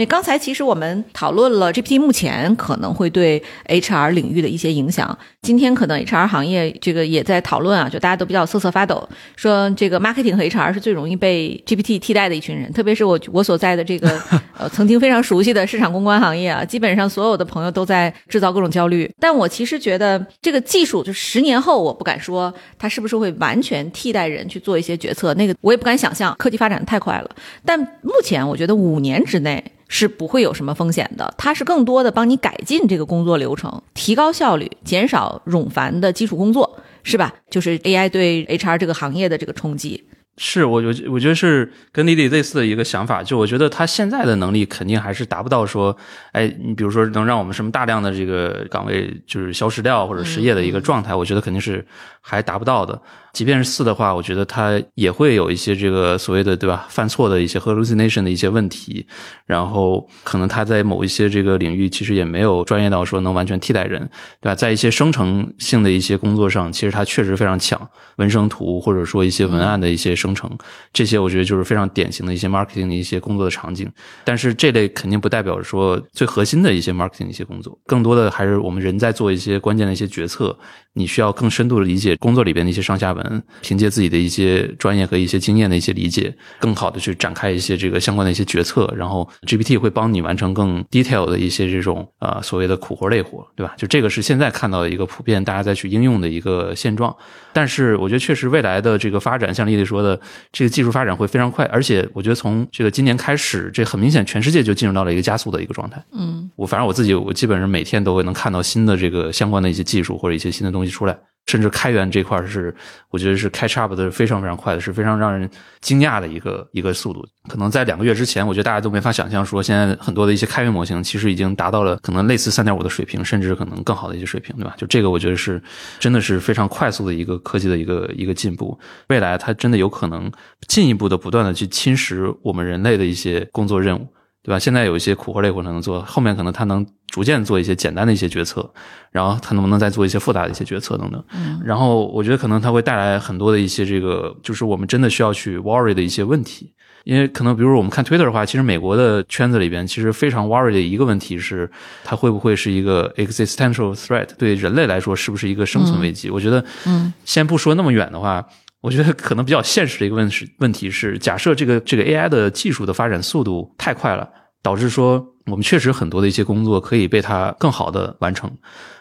[0.00, 5.18] 那刚才其实我们讨论了 GPT 目前可能会对 HR 领域的一些影响。
[5.42, 12.72] 今天可能 HR 行业这个也在讨论啊，就大家都比较瑟瑟发抖，说这个 marketing 和 HR 是最容易被 GPT 替代的一群人。
[12.72, 14.18] 特别是我 我所在的这个
[14.56, 19.10] 呃曾经非常熟悉的市场公关行业啊，基本上所有的朋友都在制造各种焦虑。
[19.20, 27.30] 但我其实觉得这个技术就十年后我不敢说它是不是会完全替代人去做一些决策，那个我也不敢想象，科技发展太快了。
[27.66, 29.62] 但目前我觉得五年之内。
[29.92, 37.34] 是不会有什么风险的，它是更多的帮你改进这个工作流程，提高效率，减少冗繁的基础工作，是吧？
[37.50, 40.06] 就是 AI 对 HR 这个行业的这个冲击。
[40.42, 45.94] 是我我我觉得是跟丽丽类似的一个想法，就我觉得他现在的能力肯定还是达不到说，
[46.32, 51.84] 哎，你比如说能让我们什么大量的这个岗位就是消失掉或者失业的一个状态，我觉得肯定是
[52.22, 52.98] 还达不到的。
[53.32, 59.06] 即便是四的话，我觉得它也会有一些这个所谓的对吧犯错的一些 hallucination 的一些问题，
[59.46, 64.00] 然后可能它在某一些这个领域其实也没有专业到说能完全替代人，
[64.40, 64.54] 对吧？
[64.54, 67.80] 在一些生成性的一些工作上，其实它确实非常强，
[68.16, 70.50] 文生图或者说一些文案的一些生成，
[70.92, 73.90] 这些我觉得就是非常典型的一些 marketing 的一些工作的场景。
[74.24, 80.58] 但是这类肯定不代表说最核心的一些 marketing 的一些工作，更多的还是我们人在做一些关键的一些决策，
[80.94, 83.19] 你需要更深度的理解工作里边的一些上下文。
[83.30, 93.74] 嗯，凭借自己的一些专业和一些经验的一些理解，更好的去展开一些这个相关的一些决策，然后 GPT 会帮你完成更 detail 的一些这种呃所谓的苦活累活，对吧？
[93.76, 97.14] 就这个是现在看到的一个普遍大家在去应用的一个现状。
[97.52, 100.18] 但是我觉得确实未来的这个发展，像丽丽说的，
[100.52, 106.00] 这个技术发展会非常快，而且我觉得从这个今年开始，这很明显全世界就进入到了一个加速的一个状态。
[106.12, 111.18] 嗯，我反正我自己，我基本上每天都会能看到新的这个相关的一些技术或者一些新的东西出来。
[111.46, 112.72] 甚至开源这块是，
[113.10, 115.50] 我觉得是 catch up 的非常非常快的，是非常让人
[115.80, 117.26] 惊讶的一个一个速度。
[117.48, 124.74] 可能在两个月之前，我觉得大家都没法想象，说现在很多的一些开源模型其实已经达到了可能类似三点五的水平，甚至可能更好的一些水平，对吧？
[124.76, 125.60] 就这个，我觉得是
[125.98, 128.78] 真的是非常快速的一个科技的一个一个进步。
[129.08, 130.30] 未来它真的有可能
[130.68, 134.06] 进一步的不断的去侵蚀我们人类的一些工作任务，
[134.42, 134.58] 对吧？
[134.58, 136.86] 现在有一些苦活累活能做，后面可能他能。
[137.10, 138.72] 逐渐做一些简单的一些决策，
[139.10, 141.20] 然后他能不能再做一些复杂的一些决策等等。
[141.34, 146.72] 嗯，然后我觉得可能它会带来很多的一些这个，就是我们真的需要去 worry 的一些问题。
[147.02, 151.68] 因为可能比如我们看 Twitter 的话，其实美国的圈子里边其实非常 worry 的一个问题是，
[152.04, 156.30] 它会不会是一个 existential threat，对人类来说是不是一个生存危机？
[156.30, 158.46] 我觉得，嗯，先不说那么远的话，
[158.80, 164.28] 我觉得可能比较现实的一个问题问题是，假设这个这个 AI 的技术的发展速度太快了，
[164.62, 165.26] 导致说。
[165.46, 168.48] 我们确实很多的一些工作可以被它更好的完成，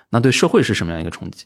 [0.10, 1.46] 那对社会是什么样一个冲击？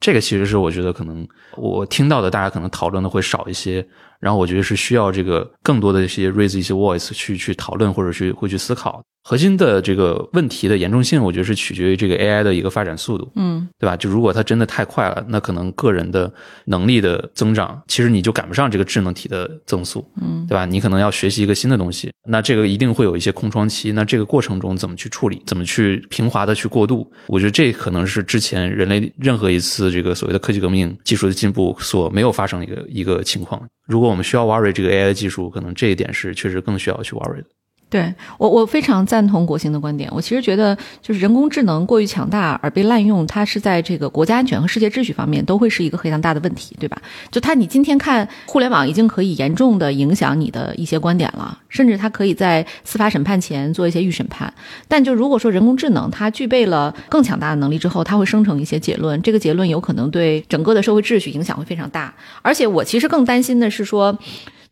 [0.00, 3.86] 这个其实是我觉得可能我听到的大家可能讨论的会少一些，
[4.20, 9.02] 然后我觉得是需要这个更多的一些 raise 一些 voice 去去讨论或者去会去思考。
[9.28, 13.94] 核心的这个问题的严重性，我觉得是取决于这个 AI 的一个发展速度，嗯，对吧？
[13.94, 16.32] 就如果它真的太快了，那可能个人的
[16.64, 20.64] 能力的增长，其实你就赶不上这个智能体的增速，嗯，对吧？
[20.64, 27.06] 你可能要学习一个新的东西，那这个一定会有一些空窗期，那这个过程中怎么去处理，怎么去平滑的去过渡？
[27.26, 33.62] 我觉得这可能是之前人类任何一次这个所谓的科技革命、技术的进步所没有发生的一个一个情况。
[33.86, 37.44] 如果我们需要 worry 这个 AI 的技术，可能这一点是确实更需要去 worry 的。
[37.90, 40.10] 对我，我非常赞同国兴的观点。
[40.12, 47.00] 我其实觉得，就是人工智能过于强大而被滥用，它是在这个国家安全和世界秩序方面都会是一个非常大的问题，对吧？
[47.30, 54.52] 就它，你今天看互联网已经可以严重的影响你的一些观点了，甚至它可以在司法审判前做一些预审判。
[54.86, 62.14] 但就如果说人工智能它具备了更强大的能力之后，它会生成一些结论，这个结论有可能对整个的社会秩序影响会非常大。
[62.42, 64.18] 而且我其实更担心的是说。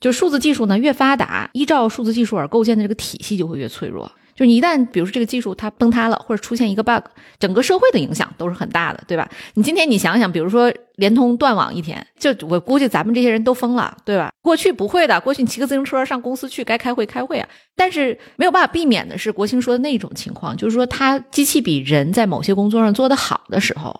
[0.00, 4.10] 就数字技术呢越发达，依照数字技术而构建的这个体系就会越脆弱。
[4.34, 7.02] 就是你一旦比如说这个技术它崩塌了，或者出现一个 bug，
[7.38, 9.26] 整个社会的影响都是很大的，对吧？
[9.54, 14.30] 你今天你想想，比如说联通断网一天，就我估计咱们这些人都疯了，对吧？
[14.42, 17.48] 过去不会的，过去你骑个自行车上公司去，该开会开会啊。
[17.74, 23.98] 但是没有办法避免的是，国庆说的那种情况，就是说它机器比人在某些工作上做得好的时候。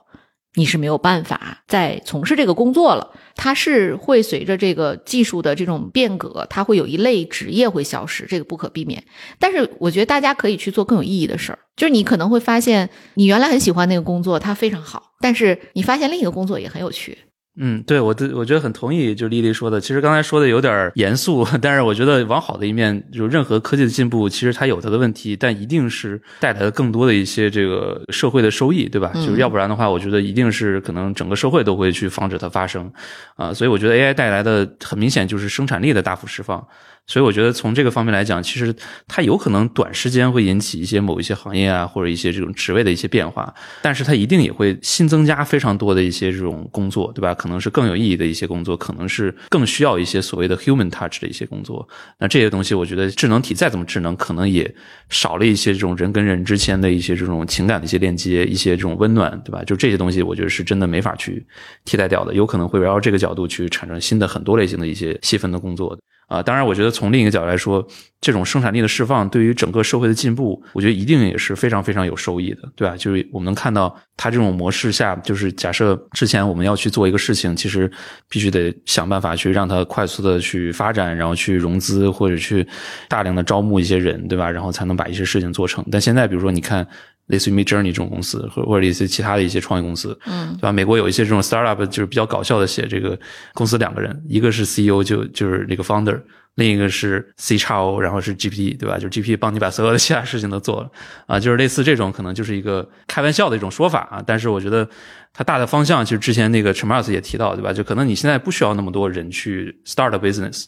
[0.57, 9.05] 你是没有办法再从事这个工作了，它是会随着这个技术的这种变革，它会有一类职业会消失，这个不可避免。
[9.39, 17.19] 但是我觉得大家可以去做更有意义的事儿，就是你可能会发现，你原来很喜欢那个工作，它非常好，但是你发现另一个工作也很有趣。
[17.59, 19.81] 嗯，对我对我觉得很同意，就丽丽说的。
[19.81, 29.11] 其实刚才说的有点严肃， 但是我觉得往好的一面，就任何科技的进步，其实它有它的问题，但一定是带来了更多的一些这个社会的收益，对吧？
[29.15, 32.93] 就是要不然的话，我觉得一定是可能整个社会都会去防止它发生，
[33.37, 36.63] 啊，所以我觉得 AI 带来的很明显就是生产力的大幅释放。
[37.07, 38.75] 所以我觉得从这个方面来讲，其实
[39.07, 47.33] 它有可能短时间会引起一些某一些行业啊，或者一些这种职位的一些变化，但是它一定也会新增加非常多的一些这种工作，对吧？
[47.33, 51.89] 可能是更有意义的一些工作，可能是更需要一些所谓的 human touch 的一些工作。
[52.19, 54.75] 那这些东西，我觉得智能体再怎么智能，可能也
[55.09, 59.63] 少了一些这种人跟人之间的一些这种情感的一些链接，一些这种温暖，对吧？
[59.63, 61.47] 就这些东西，我觉得是真的没法去
[61.85, 65.97] 替代掉的，有可能会围绕这个角度去产生新的很多类型的一些细分的工作。
[66.27, 67.87] 啊，当然，我觉得从另一个角度来说，
[68.21, 72.97] 这种生产力的释放对于整个社会的进步，我觉得一定也是非常非常有收益的，对吧？
[72.97, 77.89] 就是我们能看到，它这种模式下，就是假设之前我们要去做一个事情，其实
[78.29, 82.67] 必须得想办法去让它快速的去发展，然后去融资或者去
[83.09, 84.51] 大量的招募一些人，对吧？
[84.51, 85.85] 然后才能把一些事情做成。
[85.93, 86.87] 但现在，比如说你看。
[87.27, 90.73] 类似于 Mid Journey 这种公司，或或者一些其他的一些创业公司，嗯，对吧？
[90.73, 93.19] 美国有一些这种 startup 就是比较搞笑的，写这个
[93.55, 96.21] 公司两个人，一个是 CEO 就就是那个 founder，
[96.55, 98.97] 另一个是 C 叉 O，然后是 GPT，对吧？
[98.99, 100.91] 就是 GPT 帮你把所有的其他事情都做了，
[101.27, 104.23] 啊，就是类似这种可能就是一个开玩笑的一种说法啊。
[104.25, 104.89] 但是我觉得
[105.33, 107.73] 它大的方向，其实之前那个 Charles 也提到，对吧？
[107.73, 110.67] 就可能你现在不需要那么多人去 start a business。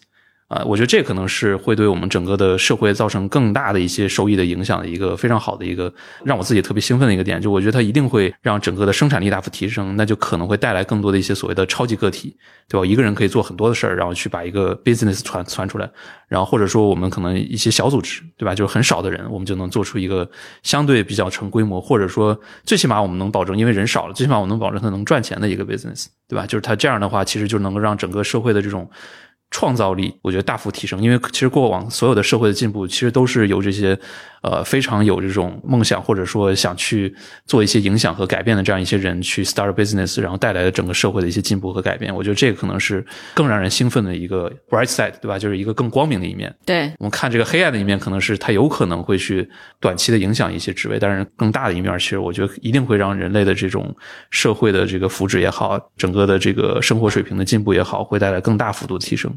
[0.49, 5.93] 啊，我觉得这可能是会对我们整个的社会造成更大的一些收益的影响的一个非常好的一个
[6.25, 7.39] 让我自己特别兴奋的一个点。
[7.39, 12.35] 就我觉得它一定会让整个的生产力大幅提升，那就可能会带来更多的一些所谓的超级个体，
[12.67, 12.87] 对吧？
[12.87, 15.91] 一个人可以做很多的事儿，然后去把一个 business 传传出来，
[16.29, 18.55] 然后或者说我们可能一些小组织，对吧？
[18.55, 20.27] 就是很少的人，我们就能做出一个
[20.63, 26.47] 相对比较成规模，或者说最起码我们能保证，因为人少了，最起码我们能保证它能赚钱的一个 business，对吧？
[26.47, 28.89] 就是它这样的话，其实就能够让整个社会的这种。
[29.51, 33.99] 创造力，我觉得大幅提升，因为其实过往所有的社会的进步，其实都是由这些。
[34.41, 37.13] 呃，非常有这种梦想，或者说想去
[37.45, 42.15] 做一些影响和改变的这样一些人去 start business，然后带来的整个社会的一些进步和改变。
[42.15, 45.37] 我觉得这个可能是更让人兴奋的一个 bright side，对吧？
[45.37, 46.55] 就是一个更光明的一面。
[46.65, 49.47] 对我们看这个黑暗的一面，可能是它有可能会去
[49.81, 53.93] 短期的影响一些职位，但是更大的一面，其实我觉得一定会让人类的这种
[54.31, 59.37] 社会的这个福祉也好，整个的这个生活水平的进步也好，会带来更大幅度的提升。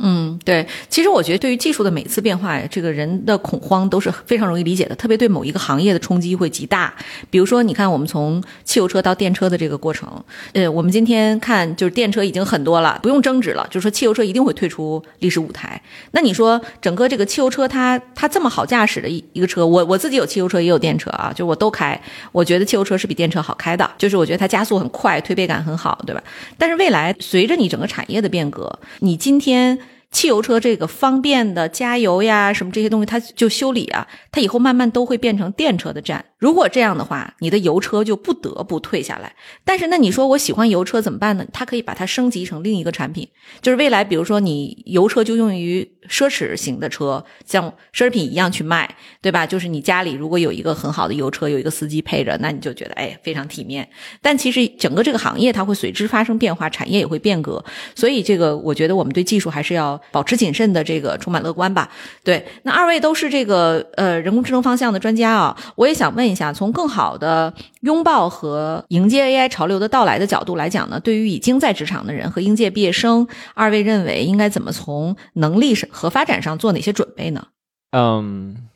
[0.00, 6.94] 嗯，对，其实我觉得对于技术的每次变化，这个人的恐慌都是非常容易理解的，特别对某一个行业的冲击会极大。
[7.30, 10.08] 比如说，你看我们从汽油车到电车的这个过程，
[10.52, 15.82] 呃，我们今天看就是电车已经很多了，不用争执了，就是说汽油车一定会退出历史舞台。
[16.12, 26.22] 那你说整个这个汽油车，它它这么好驾驶的一一个车，我我自己有汽油车也有电车啊，就我都开，我觉得汽油车是比电车好开的，就是我觉得它加速很快，推背感很好，对吧？
[26.56, 29.76] 但是未来随着你整个产业的变革，你今天。
[30.10, 36.24] 汽油车这个方便的加油呀，什么这些东西，它就修理啊，它以后慢慢都会变成电车的站。
[36.38, 39.34] 如果这样的话，你的油车就不得不退下来。
[39.64, 41.44] 但是，那你说我喜欢油车怎么办呢？
[41.52, 43.28] 它可以把它升级成另一个产品，
[43.60, 48.88] 就是未来，比如说你油车就用于奢侈型的车，像奢侈品一样去卖，
[49.20, 49.46] 对吧？
[49.46, 53.88] 就是你家里如果有一个很好的油车，有一个司机配着，那你就觉得哎非常体面。
[54.22, 57.62] 但其实整个这个行业它会随之发生变化，产业也会变革。
[57.96, 61.90] 所以这个我觉得我们对技术还是要保持谨慎的，这个充满乐观吧。
[62.22, 66.28] 对，那二位都是这个呃人工智能方向的专家啊，我也想问。
[66.28, 77.46] 一下，从更好的拥抱和迎接 AI 潮流的到来的角度来讲呢，对于已经在职场的人和应届毕业生，二位认为应该怎么从能力上和发展上做哪些准备呢？
[77.92, 78.68] 嗯，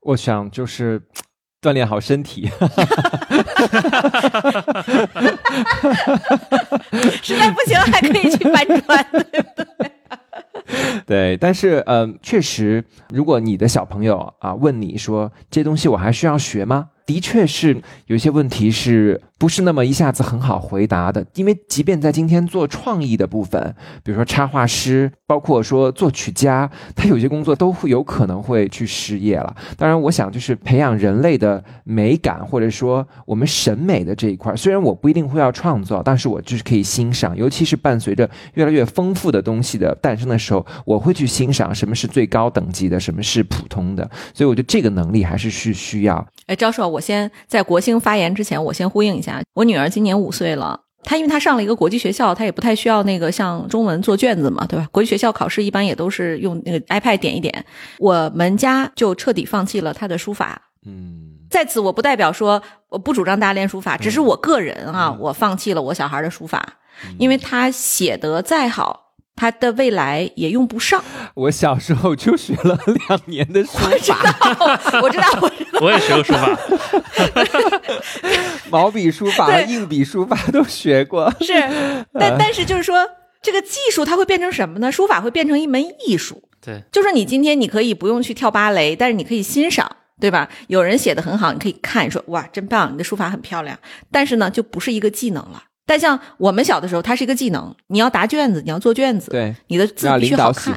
[0.00, 1.02] 我想就是
[1.60, 2.50] 锻炼好身体。
[7.22, 9.92] 实在不行还可以去搬砖，对不对？
[11.06, 16.90] 对，但是嗯，确实，如果你的小朋友啊问你说这东西我还需要学吗？
[17.06, 21.24] 的确是有些问题是不是那么一下子很好回答的？
[21.34, 29.54] 因为即便在今天做创意的部分，比如说插画师，包括说作曲家，他有些工作都会有可能会去失业了。
[29.76, 37.36] 当然，我想就是培养人类的美感，或者说我们审美的这一块，虽然我不一定会要创造，但是我就是可以欣赏。
[37.36, 44.08] 尤其是伴随着越来越丰富的东西的诞生的时候，我会去欣赏什么是最高等级的，什么是普通的。
[44.32, 46.26] 所以我觉得这个能力还是是需要。
[46.46, 50.80] 哎，张硕，我先在国兴发言之前，我先呼应一下，我女儿今年五岁了。
[51.02, 54.88] 她因为她上了一个国际学校，她也不太需要那个像中文做卷子嘛，对吧？
[54.90, 57.64] 国际学校考试一般也都是用那个 iPad 点一点。
[57.98, 60.62] 我们家就彻底放弃了她的书法。
[60.86, 66.74] 嗯，在此我不代表说我不主张大家练书法，只是我个人啊，我放弃了我小孩的书法，
[67.18, 69.03] 因为他写得再好。
[69.36, 71.02] 他的未来也用不上。
[71.34, 74.18] 我小时候就学了两年的书法，
[75.02, 76.58] 我知道，我知道，我也学过书法，
[78.70, 81.32] 毛笔书法、硬笔书法都学过。
[81.40, 81.52] 是，
[82.12, 83.06] 但但是就是说，
[83.42, 84.90] 这个技术它会变成什么呢？
[84.92, 86.48] 书法会变成一门艺术。
[86.60, 90.48] 对，就是你今天你可以不用去跳芭蕾，但是你可以欣赏，对吧？
[90.68, 93.78] 有人写的很好，你可以看，说哇，真棒，你的书法很漂亮。
[94.10, 95.64] 但是呢，就不是一个技能了。
[95.86, 100.74] 但像我们小的时候，它是一个技能，你要答卷子，你要做卷子，对，你的字必须好看。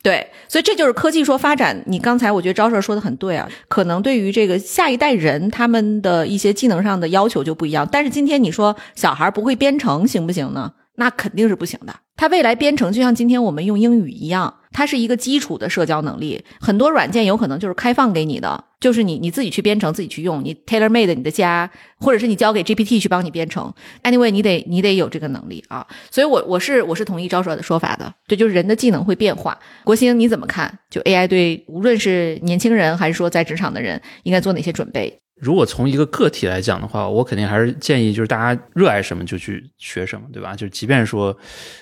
[0.00, 1.82] 对，所以这就是科技说发展。
[1.86, 7.86] 你刚才我觉得招社说的很对啊，可能对于这个下一代人，他们的一些技能上的要求就不一样。
[7.90, 10.72] 但是今天你说小孩不会编程行不行呢？
[10.98, 11.94] 那肯定是不行的。
[12.16, 16.44] 它未来编程就像今天我们用英语一样，它是一个基础的社交能力。
[16.60, 21.70] 很多软件有可能就是开放给你的，就是你你自己去编程，自己去用，你 tailor made 你的家，
[22.00, 23.72] 或者是你交给 GPT 去帮你编程。
[24.02, 25.86] Anyway，你得你得有这个能力啊。
[26.10, 28.12] 所以，我我是我是同意招社的说法的。
[28.26, 29.56] 这就是人的技能会变化。
[29.84, 30.76] 国兴你怎么看？
[30.90, 35.20] 就 AI 对无论是年轻人还是说在职场的人，应该做哪些准备？
[35.40, 40.54] 如果从一个个体来讲的话，我肯定还是建议，就是大家热爱什么就去学什么，对吧？
[40.54, 41.36] 就即便说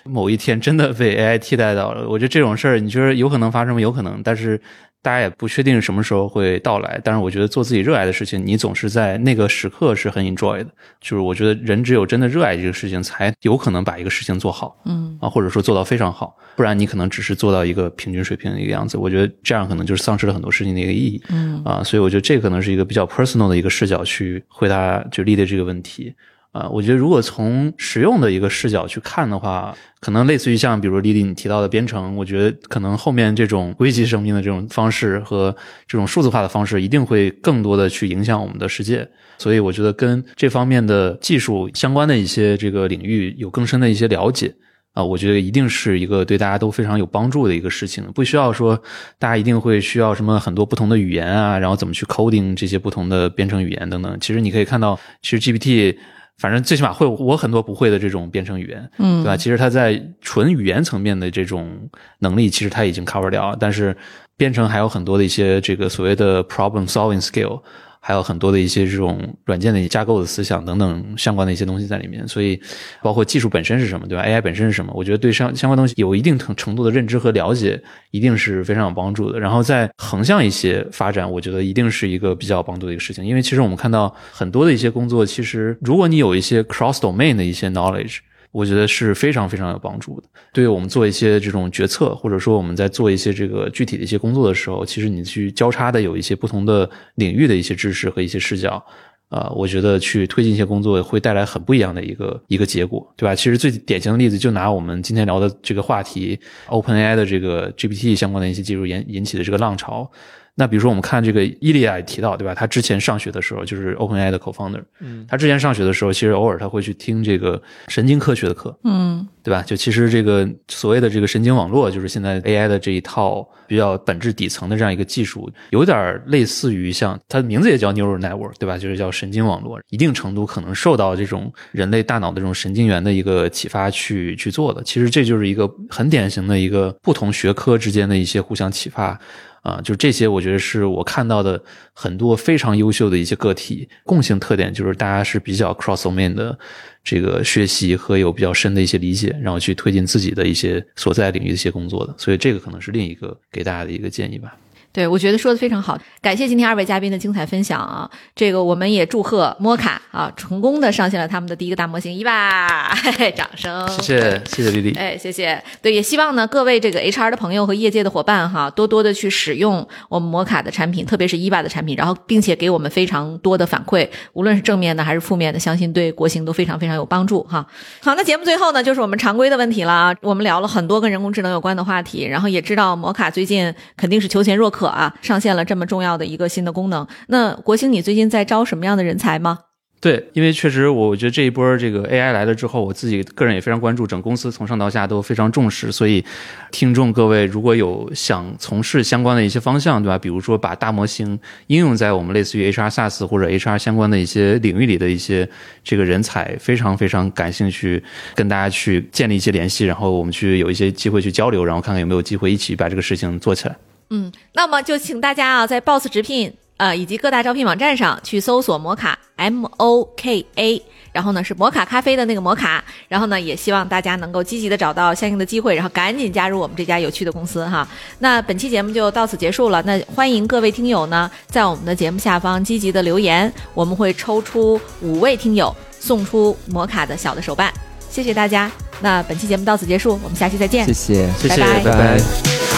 [0.05, 3.81] 某一天真的被 AI 替代到了，我觉得这种事儿，你觉得有可能发生吗？
[3.81, 4.61] 有可能，但是。
[5.07, 10.67] 大家也不确定什么时候会到来，但是我觉得做自己热爱的事情，你总是在那个时刻是很 enjoy 的。
[11.01, 18.99] 就是我觉得人只有真的热爱这个事情，才有可能把一个事情做好，嗯啊，或者说做到非常好，不然你可能只是做到一个平均水平的一个样子。
[18.99, 26.13] 我觉得这样可能就是丧失了很多事情的一个意义，嗯啊，所以我觉得这可能是一个比较 personal 的一个视角去回答就立的这个问题。
[26.57, 35.55] 啊，我觉得如果从实用的一个视角去看的话，可能类似于像比如丽丽你提到的编程，我觉得可能后面这种危机生命的这种方式和
[35.87, 39.07] 这种数字化的方式，一定会更多的去影响我们的世界。
[39.37, 44.55] 所以我觉得跟这方面的技术相关的一些这个领域有更深的一些了解
[44.95, 48.03] 啊，我觉得一定是一个对大家都非常有帮助的一个事情。
[48.15, 48.83] 不需要说
[49.19, 54.17] 大家一定会需要什么很多不同的语言啊，然后怎么去 coding 这些不同的编程语言等等。
[54.23, 55.97] 其实你可以看到，其实 GPT。
[56.39, 59.37] 反正最起码会我很多不会的这种编程语言，嗯，对吧？
[59.37, 63.57] 其实它在纯语言层面的这种能力，其实它已经 cover 掉了。
[63.59, 63.97] 但是
[64.37, 67.61] 编程还有很多的一些这个所谓的 problem solving skill。
[68.07, 72.57] 还有很多的一些这种软件的架构的思想等等相关的一些东西在里面，所以
[73.03, 74.93] 包括技术本身是什么，对吧？AI 本身是什么？
[74.95, 77.83] 我觉得对相相关东西有一定程度的认知和了解，
[78.13, 79.41] 一定是非常有帮助的。
[79.41, 88.19] 然后在横向一些发展，我觉得一定是一个比较有帮助的一个事情，因为其实我们看到很多的一些工作，其实如果你有一些 cross domain 的一些 knowledge。
[88.57, 90.27] 我觉得是非常非常有帮助的。
[90.51, 98.83] 对于我们做一些这种决策，或者说我们在做一些这个具体的一些工作的时候，其实你去交叉的有一些不同的领域的一些知识和一些视角，
[99.29, 103.35] 啊，我觉得去推进一些工作会带来很不一样的一个一个结果，对吧？
[103.35, 106.39] 其实最典型的例子就拿我们今天聊的这个话题
[106.69, 110.11] ，OpenAI 的这个 GPT 相关的一些技术引引起的这个浪潮。
[110.59, 112.55] 那比如说，我们看这个伊利亚提到，对吧？
[112.55, 119.63] 他之前上学的时候就是 OpenAI 的 co-founder，嗯，他之前上学的时候，其实偶尔他会去听这个神经科学的课，嗯，对吧？
[119.63, 128.79] 就其实这个所谓的这个神经网络，就是现在 AI 的这一套比较本质底层的这样一个技术，有点类似于像它的名字也叫 neural network，对吧？
[128.79, 134.83] 就是叫神经网络，一定程度可能受到这种人类大脑的这种神经元的一个启发去去做的。
[134.85, 139.21] 其实这就是一个很典型的一个不同学科之间的一些互相启发。
[139.67, 141.61] 啊，就这些，我觉得是我看到的
[141.93, 146.57] 很多非常优秀的一些个体共性特点，就是大家是比较 cross domain 的
[147.03, 152.15] 这个学习和有比较深的一些理解，然后去推进自己的一些所在领域的一些工作的。
[152.17, 154.55] 所以这个可能是另一个给大家的一个建议吧。
[154.97, 158.11] 对，我觉得说的非常好，感谢今天二位嘉宾的精彩分享啊！
[158.35, 163.87] 这个我们也祝贺摩卡啊，成功的上线了他们的第一个大模型伊娃，嘿嘿，掌声！
[163.91, 165.63] 谢谢谢谢丽丽，哎，谢谢。
[165.83, 177.67] 对，也希望呢各位这个 HR 的朋友和业界的伙伴哈，多多的去使用我们摩卡的产品，特别是伊娃的产品，然后并且给我们非常多的反馈，无论是正面的还是负面的，相信对国行都非常非常有帮助哈。
[178.01, 184.86] 好，那节目最后呢，就是我们常规的问题了啊，我们聊了很多跟人工智能有关的话题，然后也知道摩卡最近肯定是求贤若渴。
[184.89, 187.07] 啊，上线了这么重要的一个新的功能。
[187.29, 189.59] 那国兴，你最近在招什么样的人才吗？
[189.99, 195.91] 对，因为确实，我觉得这一波这个 AI 来了之后，我自己个人也非常关注，整公司从上到下都非常重视。
[195.91, 196.23] 所以，
[196.71, 200.19] 听众各位如果有想从事相关的一些方向，对吧？
[200.19, 201.37] 比如说把大模型
[201.69, 205.49] 应用在我们类似于 HR SaaS 或者 HR 相关的一些领域里的一些
[205.83, 208.01] 这个人才，非常非常感兴趣，
[208.35, 213.75] 跟大家去建立一些联系，然后我们去有一些机会去交流，然后看看有没有机会一起把这个事情做起来。
[214.11, 220.83] 嗯，那么就请大家啊，在 Boss 直聘呃以及各大招聘网站上去搜索摩卡 M O K A，
[221.13, 227.87] 然后呢是摩卡咖啡的那个摩卡，然后呢也希望大家能够积极的找到相应的机会，然后赶紧加入我们这家有趣的公司哈。
[228.21, 237.73] 那本期节目就到此结束了，那欢迎各位听友呢在我们的节目下方积极的留言，我们会抽出五位听友送出摩卡的小的手办，
[238.09, 238.71] 谢谢大家。
[239.01, 242.76] 那本期节目到此结束，我们下期再见，谢谢，谢谢，拜拜拜。